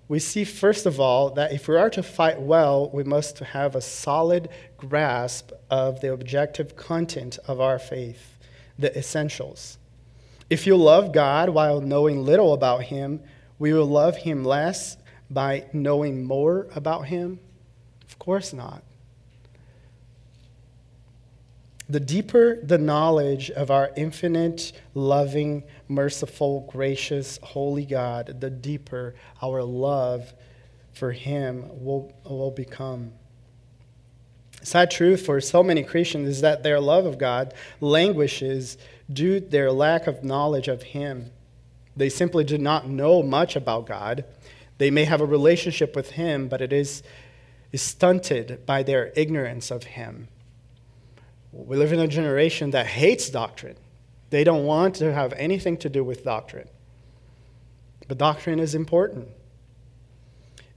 [0.08, 3.76] we see, first of all, that if we are to fight well, we must have
[3.76, 8.38] a solid grasp of the objective content of our faith,
[8.80, 9.78] the essentials.
[10.49, 13.21] If you love God while knowing little about Him,
[13.60, 14.97] we will love Him less
[15.29, 17.39] by knowing more about Him?
[18.07, 18.83] Of course not.
[21.89, 29.63] The deeper the knowledge of our infinite, loving, merciful, gracious, holy God, the deeper our
[29.63, 30.33] love
[30.93, 33.13] for Him will, will become.
[34.63, 38.77] Sad truth for so many Christians is that their love of God languishes
[39.11, 41.31] due to their lack of knowledge of Him.
[41.95, 44.25] They simply do not know much about God.
[44.77, 47.01] They may have a relationship with Him, but it is,
[47.71, 50.27] is stunted by their ignorance of Him.
[51.51, 53.77] We live in a generation that hates doctrine.
[54.29, 56.67] They don't want to have anything to do with doctrine.
[58.07, 59.29] But doctrine is important.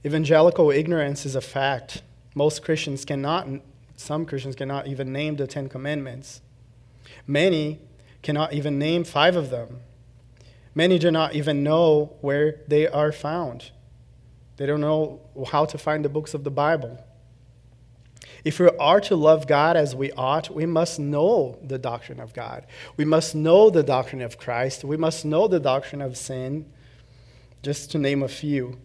[0.05, 2.01] Evangelical ignorance is a fact.
[2.33, 3.47] Most Christians cannot,
[4.01, 6.41] some Christians cannot even name the Ten Commandments.
[7.27, 7.79] Many
[8.21, 9.81] cannot even name five of them.
[10.73, 13.71] Many do not even know where they are found.
[14.57, 15.21] They don't know
[15.51, 17.03] how to find the books of the Bible.
[18.43, 22.33] If we are to love God as we ought, we must know the doctrine of
[22.33, 22.65] God.
[22.97, 24.83] We must know the doctrine of Christ.
[24.83, 26.65] We must know the doctrine of sin,
[27.61, 28.79] just to name a few.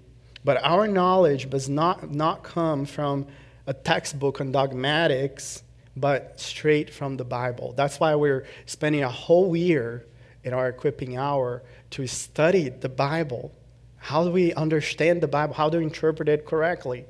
[0.44, 3.26] But our knowledge does not, not come from
[3.66, 5.62] a textbook on dogmatics
[5.96, 7.72] but straight from the Bible.
[7.76, 10.04] That's why we're spending a whole year
[10.44, 13.52] in our equipping hour to study the Bible.
[13.96, 15.54] How do we understand the Bible?
[15.54, 17.06] How do we interpret it correctly?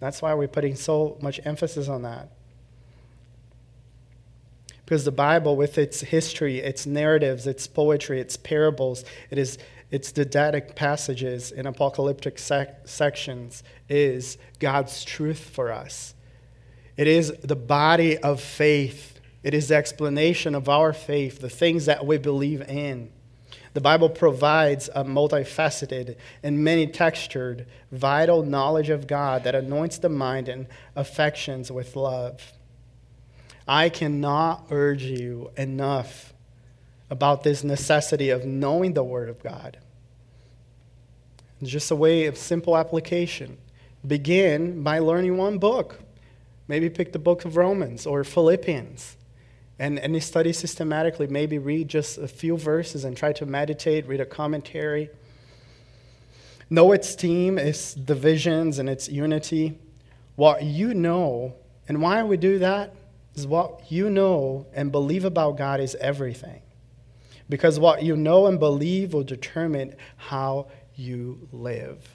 [0.00, 2.30] That's why we're putting so much emphasis on that.
[4.84, 9.56] Because the Bible, with its history, its narratives, its poetry, its parables, it is
[9.94, 16.16] its didactic passages in apocalyptic sec- sections is God's truth for us.
[16.96, 19.20] It is the body of faith.
[19.44, 23.12] It is the explanation of our faith, the things that we believe in.
[23.74, 30.08] The Bible provides a multifaceted and many textured, vital knowledge of God that anoints the
[30.08, 30.66] mind and
[30.96, 32.52] affections with love.
[33.68, 36.33] I cannot urge you enough
[37.10, 39.78] about this necessity of knowing the Word of God.
[41.60, 43.58] It's just a way of simple application.
[44.06, 46.00] Begin by learning one book.
[46.68, 49.16] Maybe pick the book of Romans or Philippians
[49.78, 51.26] and, and study systematically.
[51.26, 55.10] Maybe read just a few verses and try to meditate, read a commentary.
[56.70, 59.78] Know its theme, its divisions, and its unity.
[60.36, 61.54] What you know,
[61.88, 62.94] and why we do that
[63.34, 66.60] is what you know and believe about God is everything.
[67.48, 72.08] Because what you know and believe will determine how you live.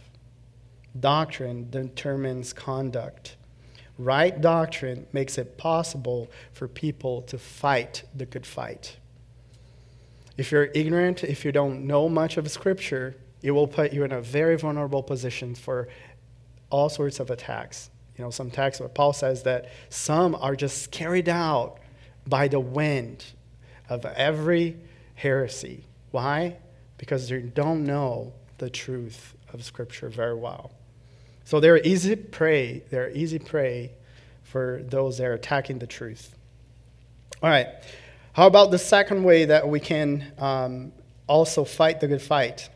[0.99, 3.35] Doctrine determines conduct.
[3.97, 8.97] Right doctrine makes it possible for people to fight the good fight.
[10.37, 14.13] If you're ignorant, if you don't know much of Scripture, it will put you in
[14.13, 15.89] a very vulnerable position for
[16.69, 17.89] all sorts of attacks.
[18.17, 21.79] You know, some attacks where Paul says that some are just carried out
[22.25, 23.25] by the wind
[23.89, 24.77] of every
[25.19, 25.83] heresy.
[26.11, 26.55] Why?
[26.97, 30.71] Because they don't know the truth of Scripture very well.
[31.43, 32.83] So they're easy prey.
[32.89, 33.91] They're easy prey
[34.43, 36.35] for those that are attacking the truth.
[37.43, 37.67] All right.
[38.31, 40.93] How about the second way that we can um,
[41.27, 42.69] also fight the good fight?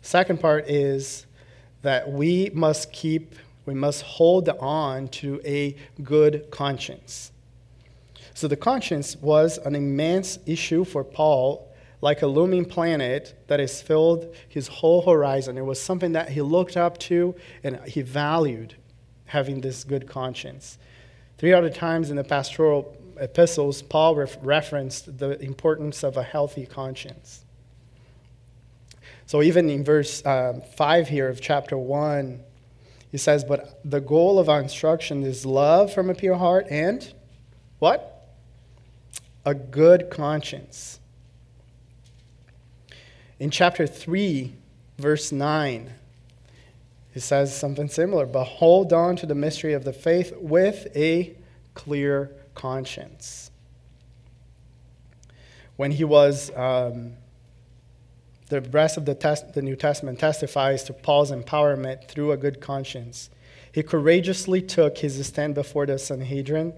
[0.00, 1.26] Second part is
[1.82, 3.34] that we must keep,
[3.66, 7.32] we must hold on to a good conscience.
[8.32, 11.65] So the conscience was an immense issue for Paul
[12.00, 15.56] like a looming planet that has filled his whole horizon.
[15.56, 18.76] It was something that he looked up to and he valued
[19.26, 20.78] having this good conscience.
[21.38, 26.66] Three other times in the pastoral epistles, Paul ref- referenced the importance of a healthy
[26.66, 27.44] conscience.
[29.26, 32.40] So even in verse um, 5 here of chapter 1,
[33.10, 37.12] he says, But the goal of our instruction is love from a pure heart and
[37.78, 38.28] what?
[39.44, 41.00] A good conscience.
[43.38, 44.54] In chapter 3,
[44.98, 45.92] verse 9,
[47.12, 48.26] he says something similar.
[48.26, 51.34] But hold on to the mystery of the faith with a
[51.74, 53.50] clear conscience.
[55.76, 57.12] When he was, um,
[58.48, 62.60] the rest of the, test, the New Testament testifies to Paul's empowerment through a good
[62.60, 63.28] conscience.
[63.70, 66.72] He courageously took his stand before the Sanhedrin,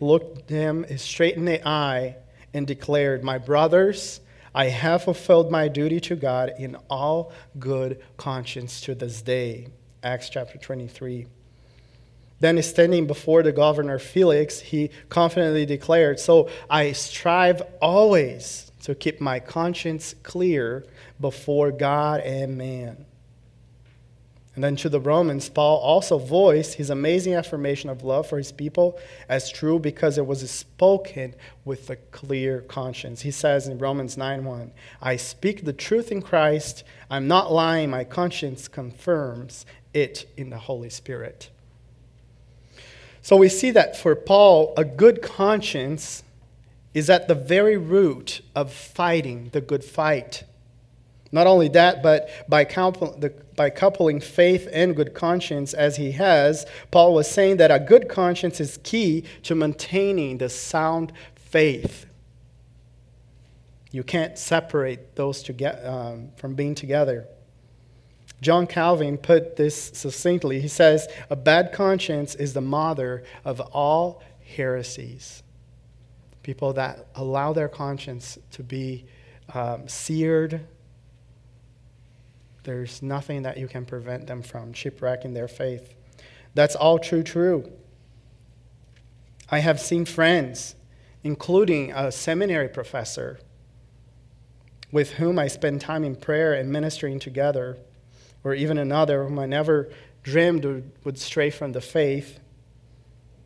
[0.00, 2.16] looked him straight in the eye,
[2.52, 4.20] and declared, My brothers,
[4.54, 9.68] I have fulfilled my duty to God in all good conscience to this day.
[10.02, 11.26] Acts chapter 23.
[12.40, 19.20] Then, standing before the governor Felix, he confidently declared, So I strive always to keep
[19.20, 20.84] my conscience clear
[21.20, 23.06] before God and man.
[24.54, 28.52] And then to the Romans, Paul also voiced his amazing affirmation of love for his
[28.52, 31.34] people as true because it was spoken
[31.64, 33.22] with a clear conscience.
[33.22, 38.04] He says in Romans 9:1, I speak the truth in Christ, I'm not lying, my
[38.04, 41.48] conscience confirms it in the Holy Spirit.
[43.22, 46.24] So we see that for Paul, a good conscience
[46.92, 50.44] is at the very root of fighting the good fight.
[51.32, 52.64] Not only that, but by,
[53.56, 58.08] by coupling faith and good conscience as he has, Paul was saying that a good
[58.08, 62.04] conscience is key to maintaining the sound faith.
[63.90, 67.26] You can't separate those to get, um, from being together.
[68.42, 70.60] John Calvin put this succinctly.
[70.60, 74.22] He says, A bad conscience is the mother of all
[74.56, 75.42] heresies.
[76.42, 79.06] People that allow their conscience to be
[79.54, 80.66] um, seared
[82.64, 85.94] there's nothing that you can prevent them from shipwrecking their faith.
[86.54, 87.72] That's all true, true.
[89.48, 90.74] I have seen friends,
[91.22, 93.40] including a seminary professor,
[94.90, 97.78] with whom I spend time in prayer and ministering together,
[98.44, 99.90] or even another whom I never
[100.22, 102.38] dreamed would stray from the faith,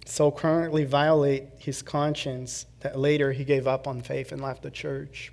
[0.05, 4.71] so currently violate his conscience that later he gave up on faith and left the
[4.71, 5.33] church.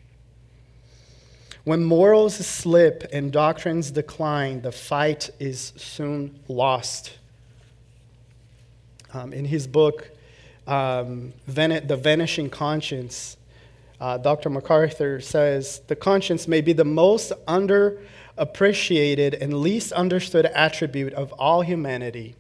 [1.66, 7.14] When morals slip and doctrines decline, the fight is soon lost.
[9.14, 10.12] Um, in his book,
[10.68, 13.38] um, The Vanishing Conscience,
[14.02, 14.50] uh, Dr.
[14.50, 21.62] MacArthur says the conscience may be the most underappreciated and least understood attribute of all
[21.62, 22.36] humanity.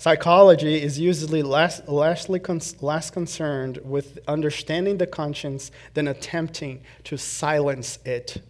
[0.00, 2.40] Psychology is usually less, lessly
[2.80, 8.40] less concerned with understanding the conscience than attempting to silence it.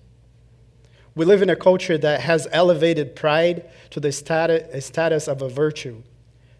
[1.14, 5.48] We live in a culture that has elevated pride to the status, status of a
[5.48, 6.02] virtue.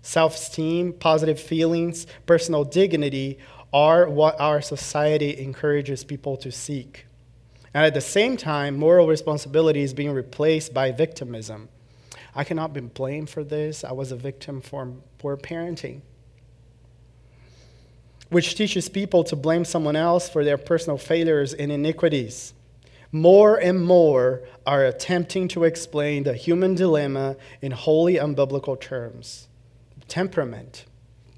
[0.01, 3.39] Self esteem, positive feelings, personal dignity
[3.74, 7.05] are what our society encourages people to seek.
[7.74, 11.68] And at the same time, moral responsibility is being replaced by victimism.
[12.39, 13.82] I cannot be blamed for this.
[13.82, 16.03] I was a victim for poor parenting.
[18.28, 22.55] Which teaches people to blame someone else for their personal failures and iniquities.
[23.11, 29.49] More and more are attempting to explain the human dilemma in wholly unbiblical terms
[30.07, 30.86] temperament,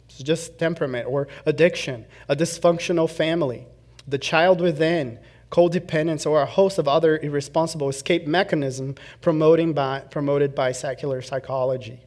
[0.08, 3.66] it's just temperament or addiction, a dysfunctional family,
[4.06, 5.18] the child within,
[5.50, 12.00] codependence, or a host of other irresponsible escape mechanisms promoted by, promoted by secular psychology.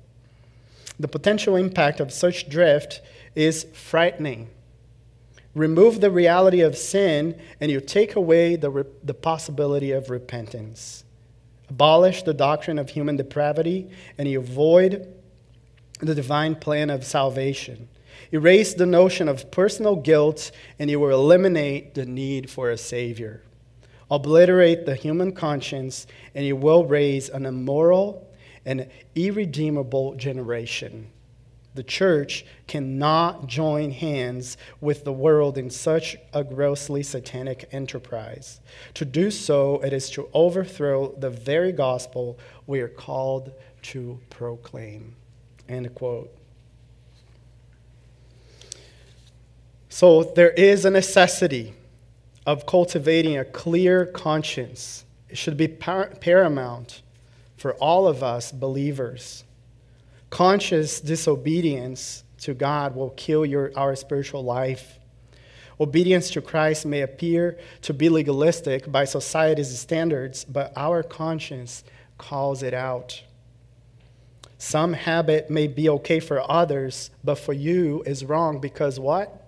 [1.00, 3.02] The potential impact of such drift
[3.36, 4.50] is frightening.
[5.56, 11.04] Remove the reality of sin, and you take away the, re- the possibility of repentance.
[11.70, 15.14] Abolish the doctrine of human depravity, and you avoid
[16.00, 17.88] the divine plan of salvation.
[18.34, 23.44] Erase the notion of personal guilt, and you will eliminate the need for a Savior.
[24.10, 28.28] Obliterate the human conscience, and you will raise an immoral
[28.66, 31.12] and irredeemable generation.
[31.76, 38.62] The church cannot join hands with the world in such a grossly satanic enterprise.
[38.96, 43.54] To do so, it is to overthrow the very gospel we are called
[43.84, 45.16] to proclaim.
[45.70, 46.36] End quote.
[49.94, 51.76] So there is a necessity
[52.48, 55.06] of cultivating a clear conscience.
[55.30, 57.04] It should be par- paramount
[57.58, 59.44] for all of us believers.
[60.32, 64.98] Conscious disobedience to God will kill your, our spiritual life.
[65.80, 71.84] Obedience to Christ may appear to be legalistic by society's standards, but our conscience
[72.18, 73.22] calls it out.
[74.58, 79.43] Some habit may be okay for others, but for you is wrong because what?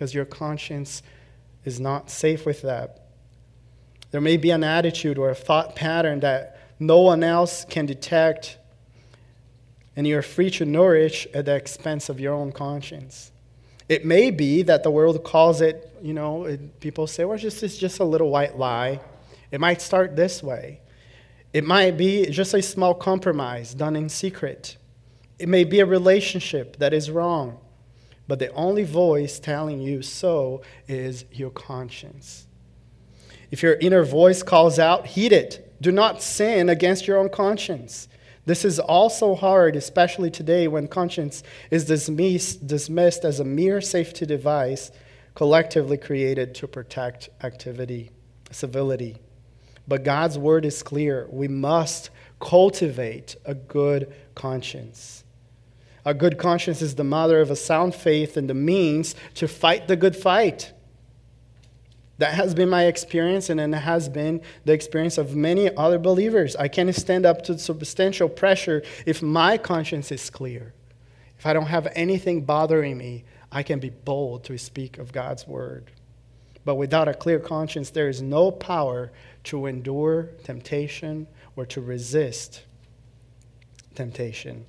[0.00, 1.02] Because your conscience
[1.62, 3.02] is not safe with that.
[4.12, 8.56] There may be an attitude or a thought pattern that no one else can detect,
[9.94, 13.30] and you're free to nourish at the expense of your own conscience.
[13.90, 17.62] It may be that the world calls it, you know, it, people say, well, just,
[17.62, 19.00] it's just a little white lie.
[19.50, 20.80] It might start this way.
[21.52, 24.78] It might be just a small compromise done in secret.
[25.38, 27.58] It may be a relationship that is wrong
[28.30, 32.46] but the only voice telling you so is your conscience.
[33.50, 35.74] If your inner voice calls out, heed it.
[35.82, 38.06] Do not sin against your own conscience.
[38.46, 44.24] This is also hard, especially today when conscience is dismissed, dismissed as a mere safety
[44.26, 44.92] device
[45.34, 48.12] collectively created to protect activity,
[48.52, 49.16] civility.
[49.88, 51.26] But God's word is clear.
[51.32, 55.24] We must cultivate a good conscience.
[56.04, 59.86] A good conscience is the mother of a sound faith and the means to fight
[59.88, 60.72] the good fight.
[62.18, 66.54] That has been my experience, and it has been the experience of many other believers.
[66.54, 70.74] I can stand up to substantial pressure if my conscience is clear.
[71.38, 75.46] If I don't have anything bothering me, I can be bold to speak of God's
[75.46, 75.90] word.
[76.64, 79.10] But without a clear conscience, there is no power
[79.44, 81.26] to endure temptation
[81.56, 82.64] or to resist
[83.94, 84.66] temptation.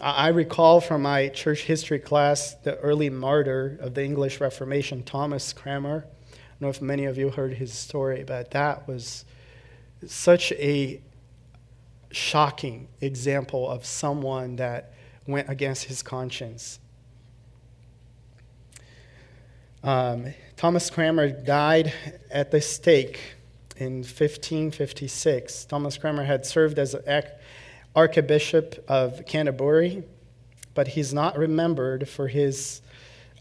[0.00, 5.54] I recall from my church history class the early martyr of the English Reformation, Thomas
[5.54, 6.04] Cranmer.
[6.06, 9.24] I don't know if many of you heard his story, but that was
[10.06, 11.00] such a
[12.10, 14.92] shocking example of someone that
[15.26, 16.78] went against his conscience.
[19.82, 21.94] Um, Thomas Cranmer died
[22.30, 23.18] at the stake
[23.78, 25.64] in 1556.
[25.64, 27.02] Thomas Cranmer had served as an
[27.96, 30.04] Archbishop of Canterbury,
[30.74, 32.82] but he's not remembered for his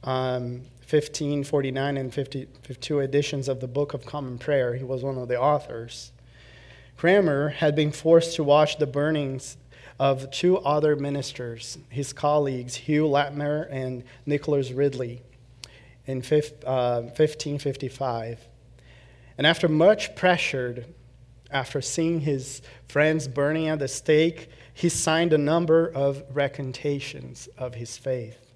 [0.06, 4.76] um, 1549 and 50, 52 editions of the Book of Common Prayer.
[4.76, 6.14] He was one of the authors.
[6.96, 9.58] Cranmer had been forced to watch the burnings
[10.00, 15.22] of two other ministers, his colleagues, Hugh Latimer and Nicholas Ridley,
[16.06, 18.40] in uh, 1555.
[19.38, 20.86] And after much pressured,
[21.56, 27.76] after seeing his friends burning at the stake, he signed a number of recantations of
[27.76, 28.52] his faith.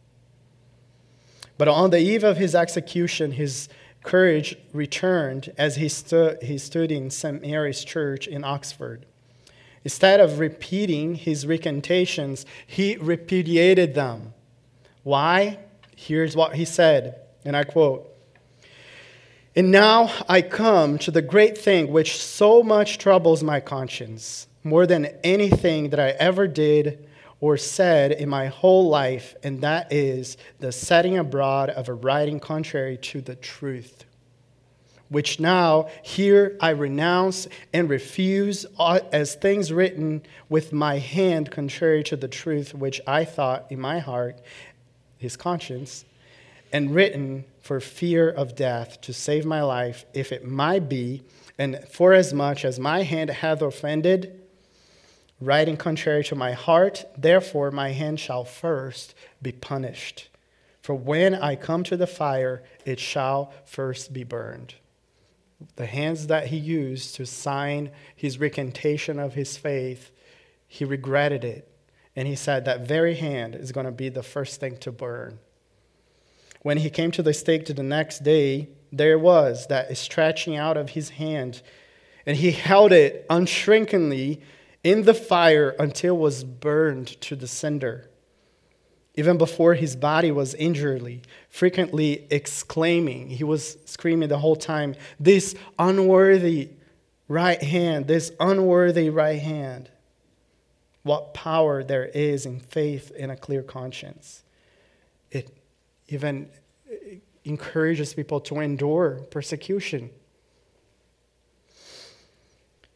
[1.57, 3.69] But on the eve of his execution, his
[4.03, 7.41] courage returned as he, stu- he stood in St.
[7.41, 9.05] Mary's Church in Oxford.
[9.85, 14.33] Instead of repeating his recantations, he repudiated them.
[15.03, 15.59] Why?
[15.95, 18.08] Here's what he said, and I quote
[19.55, 24.85] And now I come to the great thing which so much troubles my conscience, more
[24.85, 27.07] than anything that I ever did
[27.41, 32.39] or said in my whole life, and that is the setting abroad of a writing
[32.39, 34.05] contrary to the truth,
[35.07, 42.03] which now here I renounce and refuse uh, as things written with my hand contrary
[42.05, 44.41] to the truth, which I thought in my heart,
[45.17, 46.05] his conscience,
[46.71, 51.21] and written for fear of death to save my life, if it might be,
[51.55, 54.41] and forasmuch as my hand hath offended,
[55.39, 60.29] writing contrary to my heart, therefore my hand shall first be punished.
[60.81, 64.73] For when I come to the fire, it shall first be burned.
[65.75, 70.09] The hands that he used to sign his recantation of his faith,
[70.67, 71.71] he regretted it.
[72.15, 75.37] And he said that very hand is going to be the first thing to burn.
[76.61, 80.77] When he came to the stake to the next day, there was that stretching out
[80.77, 81.61] of his hand,
[82.25, 84.41] and he held it unshrinkingly
[84.83, 88.09] in the fire until it was burned to the cinder.
[89.15, 95.55] Even before his body was injuredly, frequently exclaiming, he was screaming the whole time, This
[95.77, 96.69] unworthy
[97.27, 99.89] right hand, this unworthy right hand.
[101.03, 104.43] What power there is in faith in a clear conscience.
[105.31, 105.49] It
[106.09, 106.49] even
[107.45, 110.09] encourages people to endure persecution.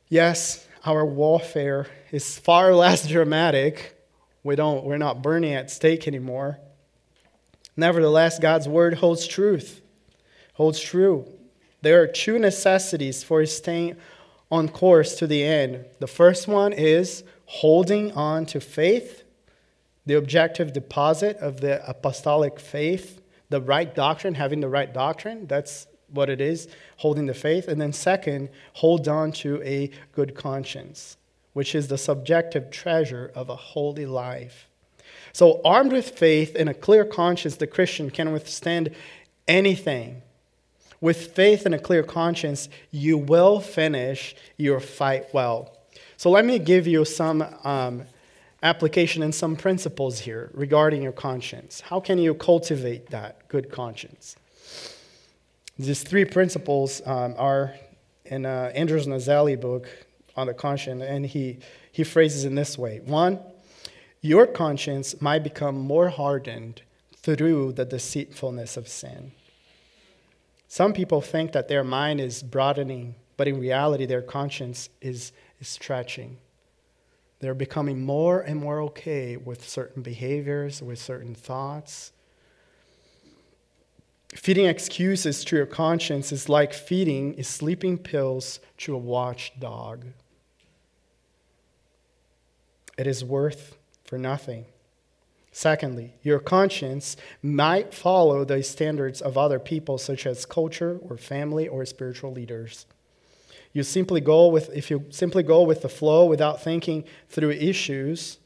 [0.09, 3.97] Yes, our warfare is far less dramatic.
[4.43, 6.59] We don't, we're not burning at stake anymore.
[7.75, 9.81] Nevertheless, God's word holds truth,
[10.53, 11.27] holds true.
[11.81, 13.97] There are two necessities for staying
[14.51, 15.85] on course to the end.
[15.99, 19.22] The first one is holding on to faith,
[20.05, 25.47] the objective deposit of the apostolic faith, the right doctrine, having the right doctrine.
[25.47, 27.67] That's what it is, holding the faith.
[27.67, 31.17] And then, second, hold on to a good conscience,
[31.53, 34.69] which is the subjective treasure of a holy life.
[35.31, 38.91] So, armed with faith and a clear conscience, the Christian can withstand
[39.47, 40.21] anything.
[41.01, 45.77] With faith and a clear conscience, you will finish your fight well.
[46.17, 48.03] So, let me give you some um,
[48.63, 51.81] application and some principles here regarding your conscience.
[51.81, 54.37] How can you cultivate that good conscience?
[55.77, 57.75] These three principles um, are
[58.25, 59.87] in uh, Andrews Naselli book
[60.35, 61.59] on the conscience, and he,
[61.91, 63.01] he phrases in this way.
[63.03, 63.39] One,
[64.21, 66.81] your conscience might become more hardened
[67.17, 69.33] through the deceitfulness of sin.
[70.69, 75.67] Some people think that their mind is broadening, but in reality, their conscience is, is
[75.67, 76.37] stretching.
[77.43, 82.13] They're becoming more and more okay with certain behaviors, with certain thoughts,
[84.35, 90.05] Feeding excuses to your conscience is like feeding sleeping pills to a watchdog.
[92.97, 94.65] It is worth for nothing.
[95.51, 101.67] Secondly, your conscience might follow the standards of other people, such as culture or family
[101.67, 102.87] or spiritual leaders.
[103.73, 108.37] You simply go with, if you simply go with the flow without thinking through issues,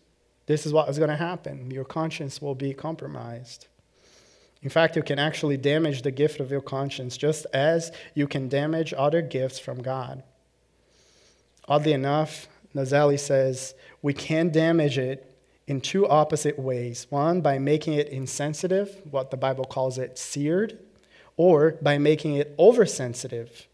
[0.46, 1.70] this is what is going to happen.
[1.70, 3.68] Your conscience will be compromised.
[4.64, 8.48] In fact, you can actually damage the gift of your conscience just as you can
[8.48, 10.24] damage other gifts from God.
[11.68, 15.36] Oddly enough, Naselli says we can damage it
[15.68, 17.08] in two opposite ways.
[17.10, 20.80] One, by making it insensitive, what the Bible calls it seared,
[21.36, 23.68] or by making it oversensitive.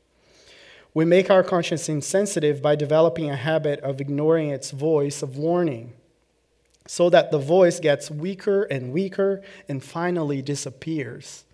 [0.94, 5.94] We make our conscience insensitive by developing a habit of ignoring its voice of warning
[6.86, 11.46] so that the voice gets weaker and weaker and finally disappears.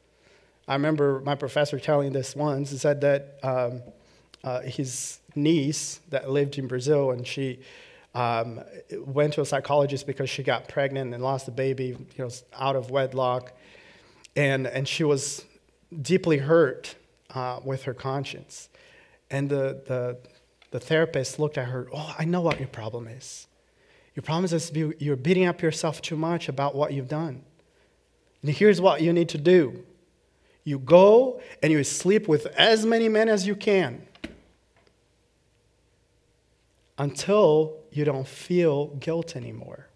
[0.67, 2.71] I remember my professor telling this once.
[2.71, 3.81] He said that um,
[4.43, 7.59] uh, his niece that lived in Brazil and she
[8.15, 8.61] um,
[9.05, 12.75] went to a psychologist because she got pregnant and lost the baby, you know, out
[12.75, 13.53] of wedlock,
[14.35, 15.45] and and she was
[16.01, 16.95] deeply hurt
[17.33, 18.68] uh, with her conscience.
[19.31, 20.17] And the, the
[20.71, 21.87] the therapist looked at her.
[21.93, 23.47] Oh, I know what your problem is.
[24.15, 27.43] Your problem is you're beating up yourself too much about what you've done.
[28.41, 29.83] And here's what you need to do
[30.63, 34.05] You go and you sleep with as many men as you can
[36.97, 39.87] until you don't feel guilt anymore.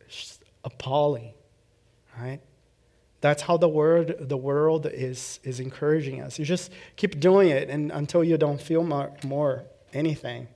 [0.00, 1.34] It's appalling,
[2.18, 2.40] right?
[3.24, 6.38] That's how the word the world is is encouraging us.
[6.38, 9.64] You just keep doing it and until you don't feel more, more
[9.94, 10.46] anything.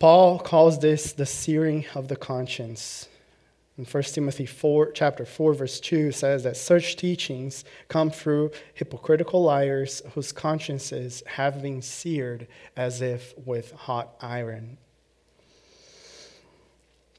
[0.00, 3.08] Paul calls this the searing of the conscience.
[3.78, 9.44] In 1 Timothy 4, chapter 4, verse 2 says that such teachings come through hypocritical
[9.44, 14.76] liars whose consciences have been seared as if with hot iron.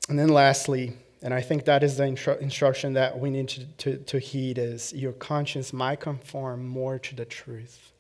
[0.10, 3.65] And then lastly, and I think that is the instru- instruction that we need to,
[3.65, 7.91] to, to heed is your conscience might conform more to the truth.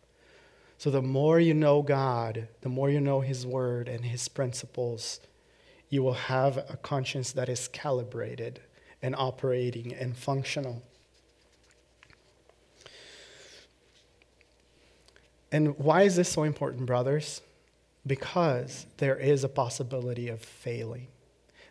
[0.77, 5.19] So the more you know God, the more you know His Word and His principles,
[5.89, 8.61] you will have a conscience that is calibrated
[9.01, 10.83] and operating and functional.
[15.51, 17.41] And why is this so important, brothers?
[18.05, 21.07] Because there is a possibility of failing.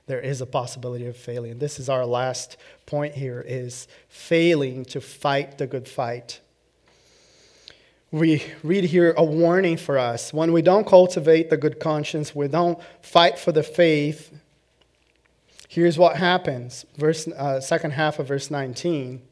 [0.06, 1.58] There is a possibility of failing.
[1.58, 6.40] This is our last point here is failing to fight the good fight
[8.16, 10.32] we read here a warning for us.
[10.32, 14.32] When we don't cultivate the good conscience, we don't fight for the faith,
[15.68, 16.86] here's what happens.
[16.96, 19.22] Verse, uh, second half of verse 19.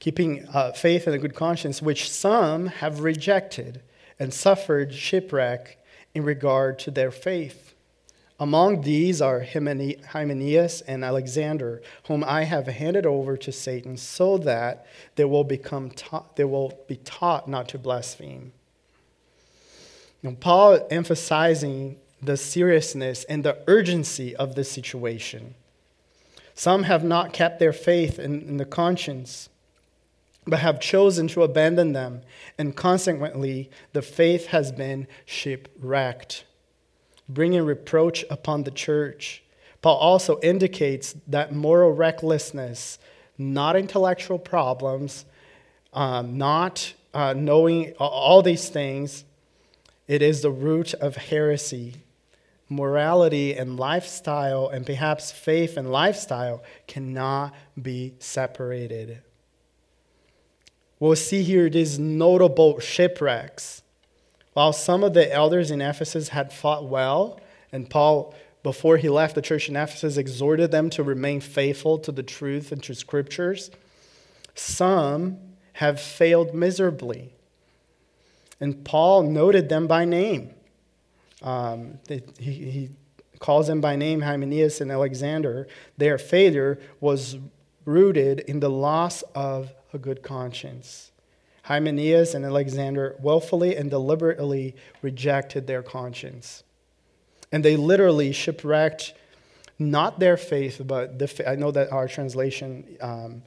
[0.00, 3.80] Keeping uh, faith and a good conscience, which some have rejected
[4.18, 5.78] and suffered shipwreck
[6.14, 7.63] in regard to their faith.
[8.40, 14.86] Among these are Hymenaeus and Alexander, whom I have handed over to Satan, so that
[15.14, 15.92] they will, become
[16.34, 18.52] they will be taught not to blaspheme.
[20.22, 25.54] Now, Paul emphasizing the seriousness and the urgency of the situation.
[26.54, 29.48] Some have not kept their faith in, in the conscience,
[30.44, 32.22] but have chosen to abandon them,
[32.58, 36.44] and consequently, the faith has been shipwrecked
[37.28, 39.42] bringing reproach upon the church.
[39.82, 42.98] Paul also indicates that moral recklessness,
[43.36, 45.24] not intellectual problems,
[45.92, 49.24] um, not uh, knowing all these things,
[50.08, 51.94] it is the root of heresy.
[52.68, 59.22] Morality and lifestyle, and perhaps faith and lifestyle, cannot be separated.
[60.98, 63.82] We'll see here these notable shipwrecks.
[64.54, 67.40] While some of the elders in Ephesus had fought well,
[67.72, 72.12] and Paul, before he left the church in Ephesus, exhorted them to remain faithful to
[72.12, 73.70] the truth and to scriptures,
[74.54, 75.38] some
[75.74, 77.34] have failed miserably.
[78.60, 80.54] And Paul noted them by name.
[81.42, 82.90] Um, he, he
[83.40, 85.66] calls them by name Hymenaeus and Alexander.
[85.98, 87.36] Their failure was
[87.84, 91.10] rooted in the loss of a good conscience.
[91.64, 96.62] Hymenaeus and Alexander willfully and deliberately rejected their conscience.
[97.50, 99.14] And they literally shipwrecked
[99.78, 103.42] not their faith, but the, I know that our translation um,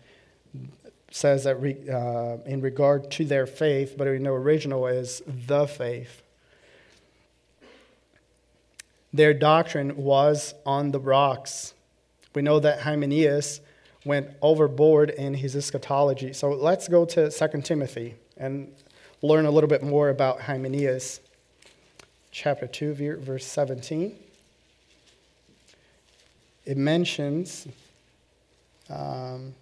[1.12, 5.68] says that re, uh, in regard to their faith, but in the original is the
[5.68, 6.24] faith.
[9.14, 11.74] Their doctrine was on the rocks.
[12.34, 13.62] We know that Hymenaeus
[14.08, 16.34] went overboard in his eschatology.
[16.34, 18.74] So let's go to 2 Timothy and
[19.22, 21.20] learn a little bit more about Hymenaeus.
[22.32, 24.16] Chapter 2, verse 17.
[26.66, 27.68] It mentions
[28.90, 29.54] um,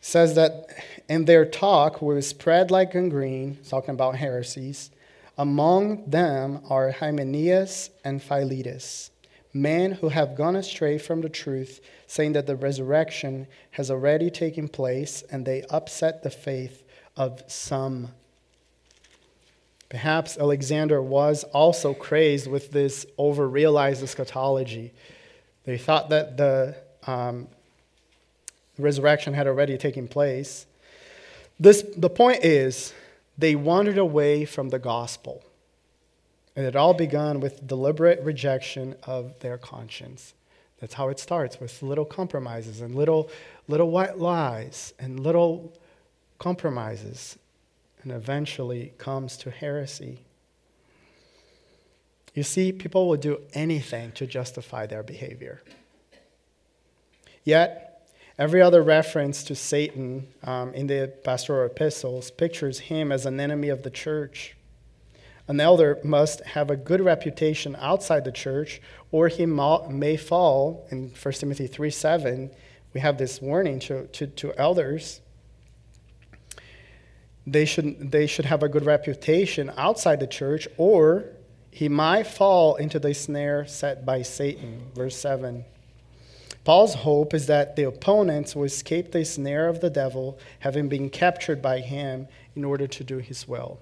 [0.00, 0.68] says that
[1.08, 4.90] in their talk was spread like gangrene, talking about heresies.
[5.36, 9.10] Among them are Hymenaeus and Philetus
[9.60, 14.68] men who have gone astray from the truth, saying that the resurrection has already taken
[14.68, 16.84] place, and they upset the faith
[17.16, 18.08] of some.
[19.88, 24.92] Perhaps Alexander was also crazed with this over realized eschatology.
[25.64, 26.76] They thought that the
[27.06, 27.48] um,
[28.78, 30.66] resurrection had already taken place.
[31.58, 32.92] This, the point is,
[33.38, 35.42] they wandered away from the gospel.
[36.56, 40.32] And it all began with deliberate rejection of their conscience.
[40.80, 43.30] That's how it starts with little compromises and little,
[43.68, 45.72] little white lies and little
[46.38, 47.38] compromises,
[48.02, 50.20] and eventually comes to heresy.
[52.34, 55.62] You see, people will do anything to justify their behavior.
[57.44, 58.06] Yet,
[58.38, 63.70] every other reference to Satan um, in the pastoral epistles pictures him as an enemy
[63.70, 64.56] of the church
[65.48, 68.80] An elder must have a good reputation outside the church,
[69.12, 70.86] or he may fall.
[70.90, 72.50] In 1 Timothy 3 7,
[72.92, 75.20] we have this warning to, to, to elders.
[77.46, 81.26] They should, they should have a good reputation outside the church, or
[81.70, 84.90] he might fall into the snare set by Satan.
[84.94, 85.64] Verse 7.
[86.64, 91.08] Paul's hope is that the opponents will escape the snare of the devil, having been
[91.08, 92.26] captured by him
[92.56, 93.78] in order to do his will.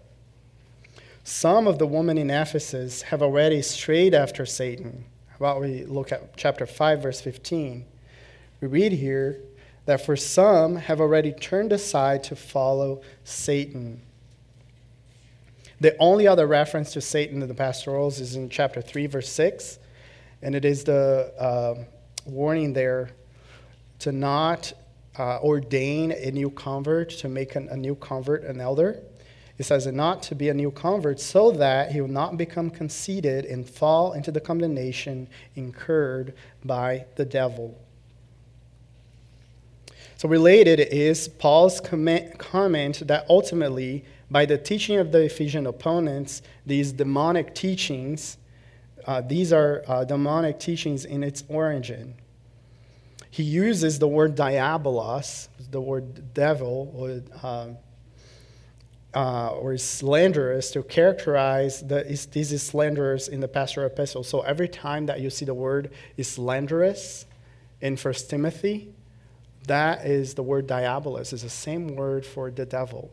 [1.27, 5.07] Some of the women in Ephesus have already strayed after Satan.
[5.29, 7.87] How about we look at chapter 5, verse 15?
[8.61, 9.41] We read here
[9.87, 14.03] that for some have already turned aside to follow Satan.
[15.81, 19.79] The only other reference to Satan in the pastorals is in chapter 3, verse 6,
[20.43, 21.85] and it is the uh,
[22.27, 23.11] warning there
[24.01, 24.75] to not
[25.19, 29.01] uh, ordain a new convert, to make an, a new convert an elder.
[29.57, 33.45] It says, not to be a new convert, so that he will not become conceited
[33.45, 36.35] and fall into the condemnation incurred
[36.65, 37.79] by the devil.
[40.17, 46.93] So, related is Paul's comment that ultimately, by the teaching of the Ephesian opponents, these
[46.93, 48.39] demonic teachings,
[49.07, 52.15] uh, these are uh, demonic teachings in its origin.
[53.31, 57.77] He uses the word diabolos, the word devil, or um,
[59.15, 62.03] uh, or slanderous to characterize the,
[62.33, 64.25] these slanderers in the pastoral epistle.
[64.25, 67.27] So every time that you see the word is slanderous
[67.81, 68.93] in First Timothy,
[69.67, 71.33] that is the word diabolos.
[71.33, 73.11] It's the same word for the devil.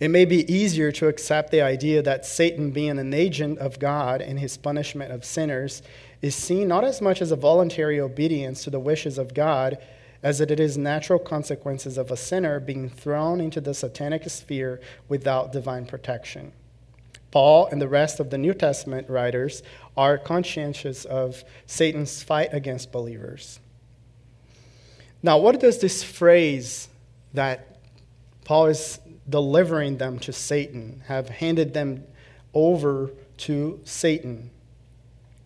[0.00, 4.20] It may be easier to accept the idea that Satan, being an agent of God
[4.20, 5.82] in his punishment of sinners,
[6.22, 9.78] is seen not as much as a voluntary obedience to the wishes of God
[10.22, 15.52] as it is natural consequences of a sinner being thrown into the satanic sphere without
[15.52, 16.52] divine protection.
[17.30, 19.62] Paul and the rest of the New Testament writers
[19.96, 23.60] are conscientious of Satan's fight against believers.
[25.22, 26.88] Now, what does this phrase
[27.34, 27.78] that
[28.44, 28.98] Paul is
[29.28, 32.04] delivering them to Satan, have handed them
[32.54, 34.50] over to Satan,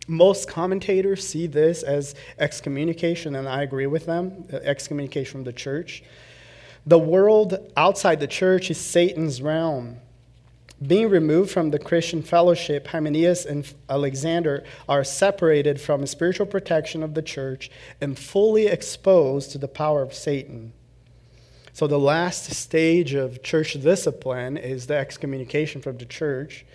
[0.09, 5.53] most commentators see this as excommunication, and I agree with them uh, excommunication from the
[5.53, 6.03] church.
[6.87, 9.99] The world outside the church is Satan's realm.
[10.85, 17.05] Being removed from the Christian fellowship, Hymenaeus and Alexander are separated from the spiritual protection
[17.05, 20.73] of the church and fully exposed to the power of Satan.
[21.73, 26.67] So, the last stage of church discipline is the excommunication from the church.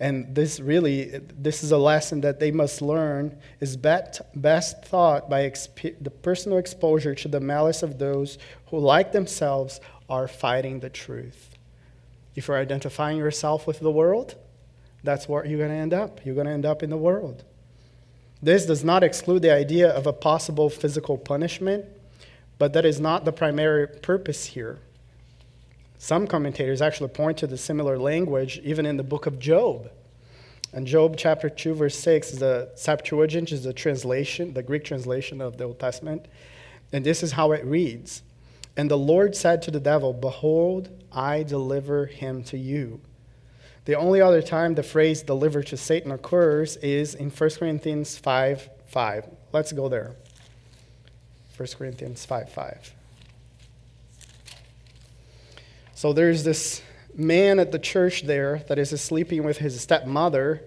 [0.00, 5.30] And this really, this is a lesson that they must learn, is best, best thought
[5.30, 10.80] by exp- the personal exposure to the malice of those who, like themselves, are fighting
[10.80, 11.50] the truth.
[12.34, 14.34] If you're identifying yourself with the world,
[15.04, 16.20] that's where you're going to end up.
[16.24, 17.44] You're going to end up in the world.
[18.42, 21.84] This does not exclude the idea of a possible physical punishment,
[22.58, 24.78] but that is not the primary purpose here.
[26.04, 29.90] Some commentators actually point to the similar language even in the book of Job.
[30.70, 35.40] And Job chapter 2, verse 6 is the Septuagint, is the translation, the Greek translation
[35.40, 36.26] of the Old Testament.
[36.92, 38.22] And this is how it reads
[38.76, 43.00] And the Lord said to the devil, Behold, I deliver him to you.
[43.86, 48.68] The only other time the phrase deliver to Satan occurs is in 1 Corinthians 5
[48.88, 49.28] 5.
[49.54, 50.12] Let's go there.
[51.56, 52.94] 1 Corinthians 5 5.
[55.94, 56.82] So there's this
[57.14, 60.62] man at the church there that is sleeping with his stepmother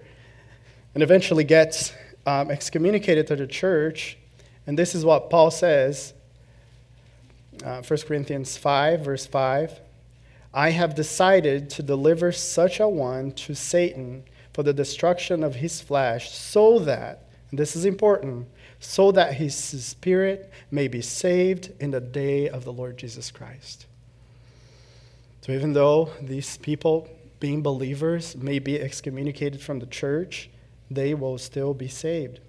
[0.94, 1.94] and eventually gets
[2.26, 4.18] um, excommunicated to the church.
[4.66, 6.14] And this is what Paul says
[7.64, 9.82] uh, 1 Corinthians 5, verse 5.
[10.54, 14.24] I have decided to deliver such a one to Satan
[14.54, 18.48] for the destruction of his flesh, so that, and this is important,
[18.80, 23.86] so that his spirit may be saved in the day of the Lord Jesus Christ.
[25.48, 27.08] So even though these people,
[27.40, 30.50] being believers, may be excommunicated from the church,
[30.92, 32.42] they will still be saved.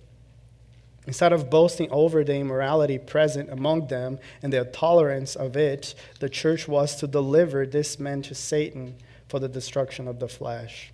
[1.06, 6.28] Instead of boasting over the immorality present among them and their tolerance of it, the
[6.28, 8.96] church was to deliver this man to Satan
[9.28, 10.92] for the destruction of the flesh.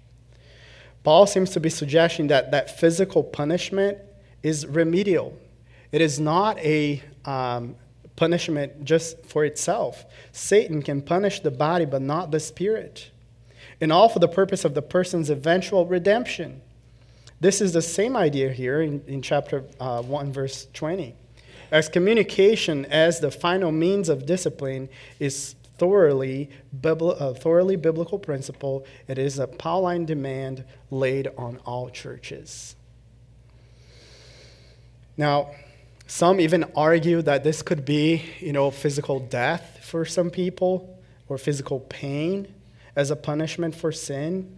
[1.04, 3.96] Paul seems to be suggesting that that physical punishment
[4.42, 5.38] is remedial.
[5.90, 7.76] It is not a um,
[8.16, 10.04] punishment just for itself.
[10.32, 13.10] Satan can punish the body, but not the spirit.
[13.80, 16.60] And all for the purpose of the person's eventual redemption.
[17.40, 21.14] This is the same idea here in, in chapter uh, 1, verse 20.
[21.72, 24.88] Excommunication as the final means of discipline
[25.18, 26.50] is thoroughly,
[26.80, 28.86] bibli- a thoroughly biblical principle.
[29.08, 32.76] It is a Pauline demand laid on all churches.
[35.16, 35.50] Now,
[36.06, 40.98] some even argue that this could be, you know, physical death for some people
[41.28, 42.52] or physical pain
[42.94, 44.56] as a punishment for sin.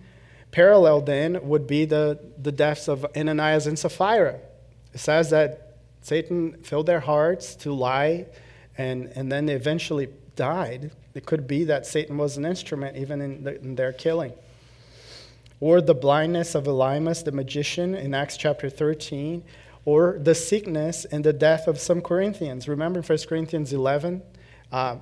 [0.50, 4.38] Parallel then would be the, the deaths of Ananias and Sapphira.
[4.92, 8.26] It says that Satan filled their hearts to lie
[8.78, 10.90] and, and then they eventually died.
[11.14, 14.32] It could be that Satan was an instrument even in, the, in their killing.
[15.60, 19.42] Or the blindness of Elymas the magician in Acts chapter 13,
[19.86, 22.68] or the sickness and the death of some Corinthians.
[22.68, 24.20] Remember 1 Corinthians 11,
[24.72, 24.96] uh,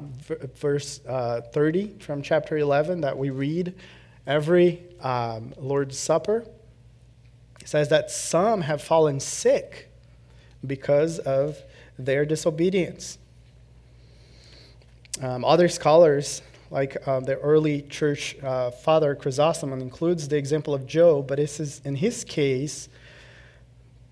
[0.55, 3.74] verse uh, 30 from chapter 11 that we read
[4.26, 6.45] every um, Lord's Supper?
[7.61, 9.91] It says that some have fallen sick
[10.66, 11.62] because of
[11.99, 13.18] their disobedience.
[15.22, 20.87] Um, other scholars, like um, the early church uh, father Chrysostom, includes the example of
[20.87, 22.91] Job, but this is, in his case,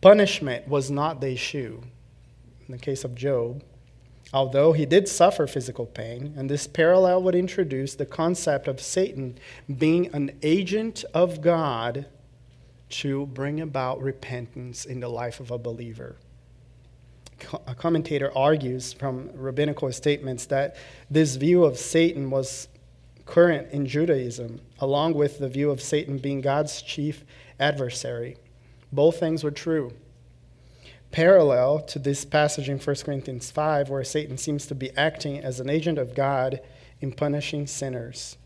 [0.02, 1.80] punishment was not the issue.
[2.68, 3.62] In the case of Job,
[4.34, 9.38] although he did suffer physical pain, and this parallel would introduce the concept of Satan
[9.78, 12.04] being an agent of God
[12.90, 16.16] to bring about repentance in the life of a believer
[17.66, 20.76] a commentator argues from rabbinical statements that
[21.10, 22.68] this view of Satan was
[23.26, 27.24] current in Judaism, along with the view of Satan being God's chief
[27.58, 28.36] adversary.
[28.92, 29.92] Both things were true.
[31.10, 35.60] Parallel to this passage in 1 Corinthians 5, where Satan seems to be acting as
[35.60, 36.60] an agent of God
[37.00, 38.36] in punishing sinners.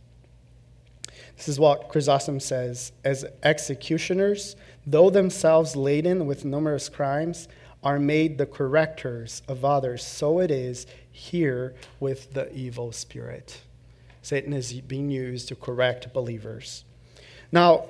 [1.36, 7.48] This is what Chrysostom says As executioners, though themselves laden with numerous crimes,
[7.82, 10.04] are made the correctors of others.
[10.04, 13.60] So it is here with the evil spirit.
[14.22, 16.84] Satan is being used to correct believers.
[17.52, 17.86] Now,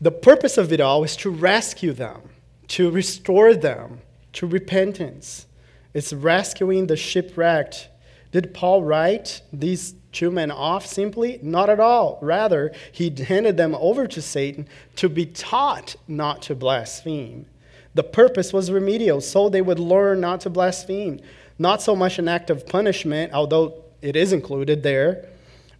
[0.00, 2.20] the purpose of it all is to rescue them,
[2.68, 4.00] to restore them
[4.34, 5.46] to repentance.
[5.94, 7.88] It's rescuing the shipwrecked.
[8.30, 11.40] Did Paul write these two men off simply?
[11.42, 12.18] Not at all.
[12.22, 17.46] Rather, he handed them over to Satan to be taught not to blaspheme.
[17.94, 21.20] The purpose was remedial, so they would learn not to blaspheme.
[21.58, 25.26] Not so much an act of punishment, although it is included there,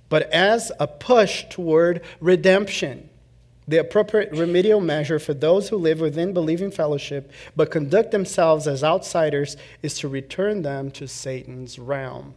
[0.09, 3.08] but as a push toward redemption.
[3.69, 8.83] The appropriate remedial measure for those who live within believing fellowship but conduct themselves as
[8.83, 12.35] outsiders is to return them to Satan's realm.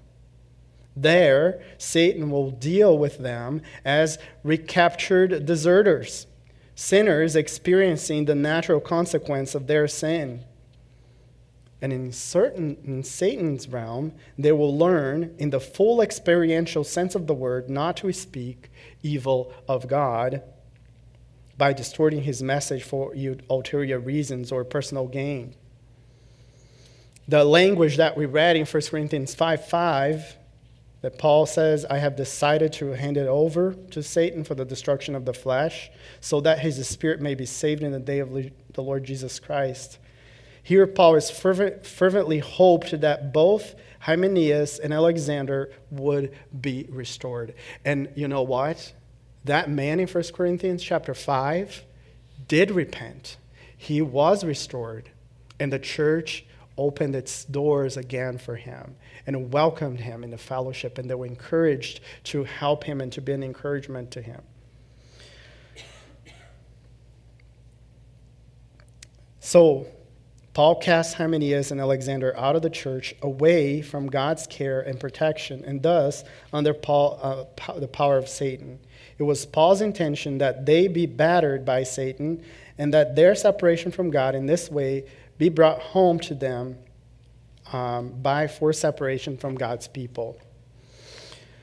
[0.95, 6.27] There, Satan will deal with them as recaptured deserters
[6.75, 10.43] sinners experiencing the natural consequence of their sin.
[11.79, 17.27] And in certain in Satan's realm, they will learn in the full experiential sense of
[17.27, 18.71] the word not to speak
[19.03, 20.41] evil of God
[21.61, 23.13] by distorting his message for
[23.47, 25.53] ulterior reasons or personal gain.
[27.27, 30.37] The language that we read in 1 Corinthians 5 5
[31.01, 35.13] that Paul says, I have decided to hand it over to Satan for the destruction
[35.13, 38.81] of the flesh, so that his spirit may be saved in the day of the
[38.81, 39.99] Lord Jesus Christ.
[40.63, 47.53] Here, Paul is fervent, fervently hoped that both Hymenaeus and Alexander would be restored.
[47.85, 48.93] And you know what?
[49.45, 51.83] That man in 1 Corinthians chapter 5
[52.47, 53.37] did repent.
[53.75, 55.09] He was restored,
[55.59, 56.45] and the church
[56.77, 61.25] opened its doors again for him and welcomed him in the fellowship, and they were
[61.25, 64.41] encouraged to help him and to be an encouragement to him.
[69.39, 69.87] So,
[70.53, 75.63] Paul cast Hymenaeus and Alexander out of the church away from God's care and protection,
[75.65, 76.23] and thus
[76.53, 78.79] under Paul, uh, the power of Satan.
[79.21, 82.43] It was Paul's intention that they be battered by Satan
[82.79, 85.05] and that their separation from God in this way
[85.37, 86.75] be brought home to them
[87.71, 90.39] um, by forced separation from God's people.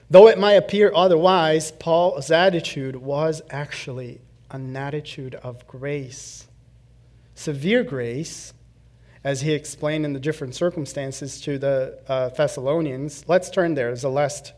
[0.09, 4.21] Though it might appear otherwise, Paul's attitude was actually
[4.53, 6.47] an attitude of grace.
[7.35, 8.55] Severe grace,
[9.25, 13.25] as he explained in the different circumstances to the uh, Thessalonians.
[13.27, 13.91] Let's turn there.
[13.91, 14.53] It's the last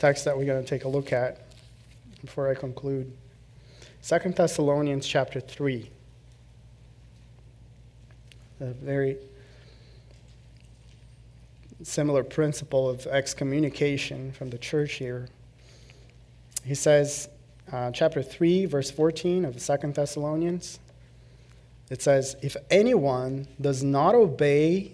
[0.00, 1.51] text that we're going to take a look at
[2.22, 3.12] before I conclude.
[4.00, 5.90] Second Thessalonians chapter 3
[8.62, 9.16] a very
[11.82, 15.28] similar principle of excommunication from the church here.
[16.64, 17.28] He says,
[17.72, 20.78] uh, chapter 3, verse 14 of Second Thessalonians,
[21.90, 24.92] it says, If anyone does not obey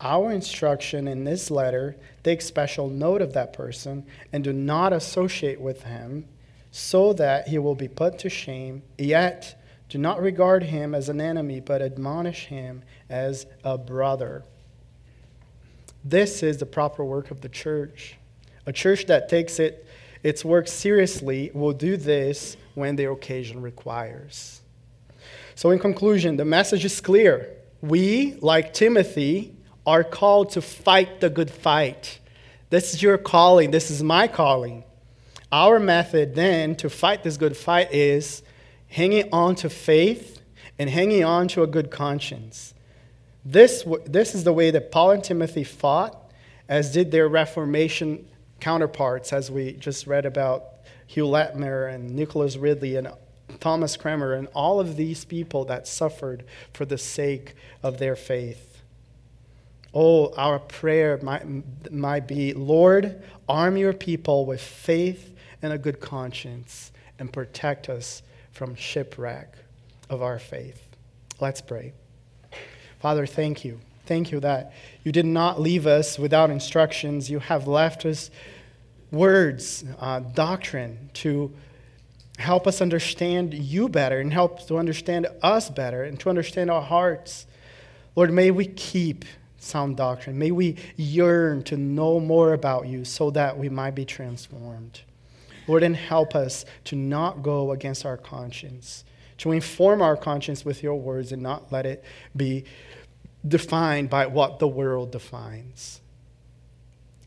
[0.00, 5.60] our instruction in this letter take special note of that person and do not associate
[5.60, 6.24] with him
[6.70, 11.20] so that he will be put to shame yet do not regard him as an
[11.20, 14.44] enemy but admonish him as a brother
[16.04, 18.16] this is the proper work of the church
[18.66, 19.86] a church that takes it
[20.22, 24.60] its work seriously will do this when the occasion requires
[25.54, 27.50] so in conclusion the message is clear
[27.80, 29.54] we like timothy
[29.88, 32.18] are called to fight the good fight.
[32.68, 33.70] This is your calling.
[33.70, 34.84] This is my calling.
[35.50, 38.42] Our method then to fight this good fight is
[38.88, 40.40] hanging on to faith
[40.78, 42.74] and hanging on to a good conscience.
[43.44, 46.32] This, this is the way that Paul and Timothy fought,
[46.68, 48.28] as did their Reformation
[48.60, 50.64] counterparts, as we just read about
[51.06, 53.08] Hugh Latimer and Nicholas Ridley and
[53.60, 56.44] Thomas Cranmer and all of these people that suffered
[56.74, 58.82] for the sake of their faith.
[59.94, 66.00] Oh, our prayer might, might be Lord, arm your people with faith and a good
[66.00, 69.54] conscience and protect us from shipwreck
[70.08, 70.86] of our faith.
[71.40, 71.92] Let's pray.
[73.00, 73.80] Father, thank you.
[74.06, 74.72] Thank you that
[75.04, 77.30] you did not leave us without instructions.
[77.30, 78.30] You have left us
[79.10, 81.52] words, uh, doctrine to
[82.38, 86.82] help us understand you better and help to understand us better and to understand our
[86.82, 87.46] hearts.
[88.16, 89.24] Lord, may we keep
[89.58, 90.38] sound doctrine.
[90.38, 95.00] May we yearn to know more about you so that we might be transformed.
[95.68, 99.04] Lord, and help us to not go against our conscience,
[99.38, 102.04] to inform our conscience with your words and not let it
[102.34, 102.64] be
[103.46, 106.00] defined by what the world defines.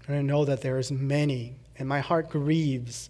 [0.07, 3.09] And I know that there is many, and my heart grieves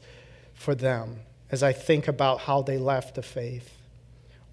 [0.54, 3.76] for them as I think about how they left the faith.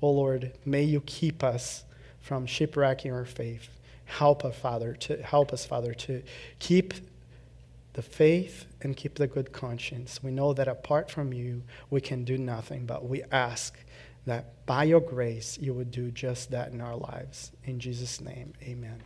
[0.01, 1.85] Oh Lord, may you keep us
[2.21, 3.69] from shipwrecking our faith.
[4.05, 6.23] Help us, Father, to help us, Father, to
[6.59, 6.95] keep
[7.99, 10.23] the faith and keep the good conscience.
[10.23, 13.77] We know that apart from you, we can do nothing, but we ask
[14.25, 17.51] that by your grace, you would do just that in our lives.
[17.65, 19.03] In Jesus' name, amen.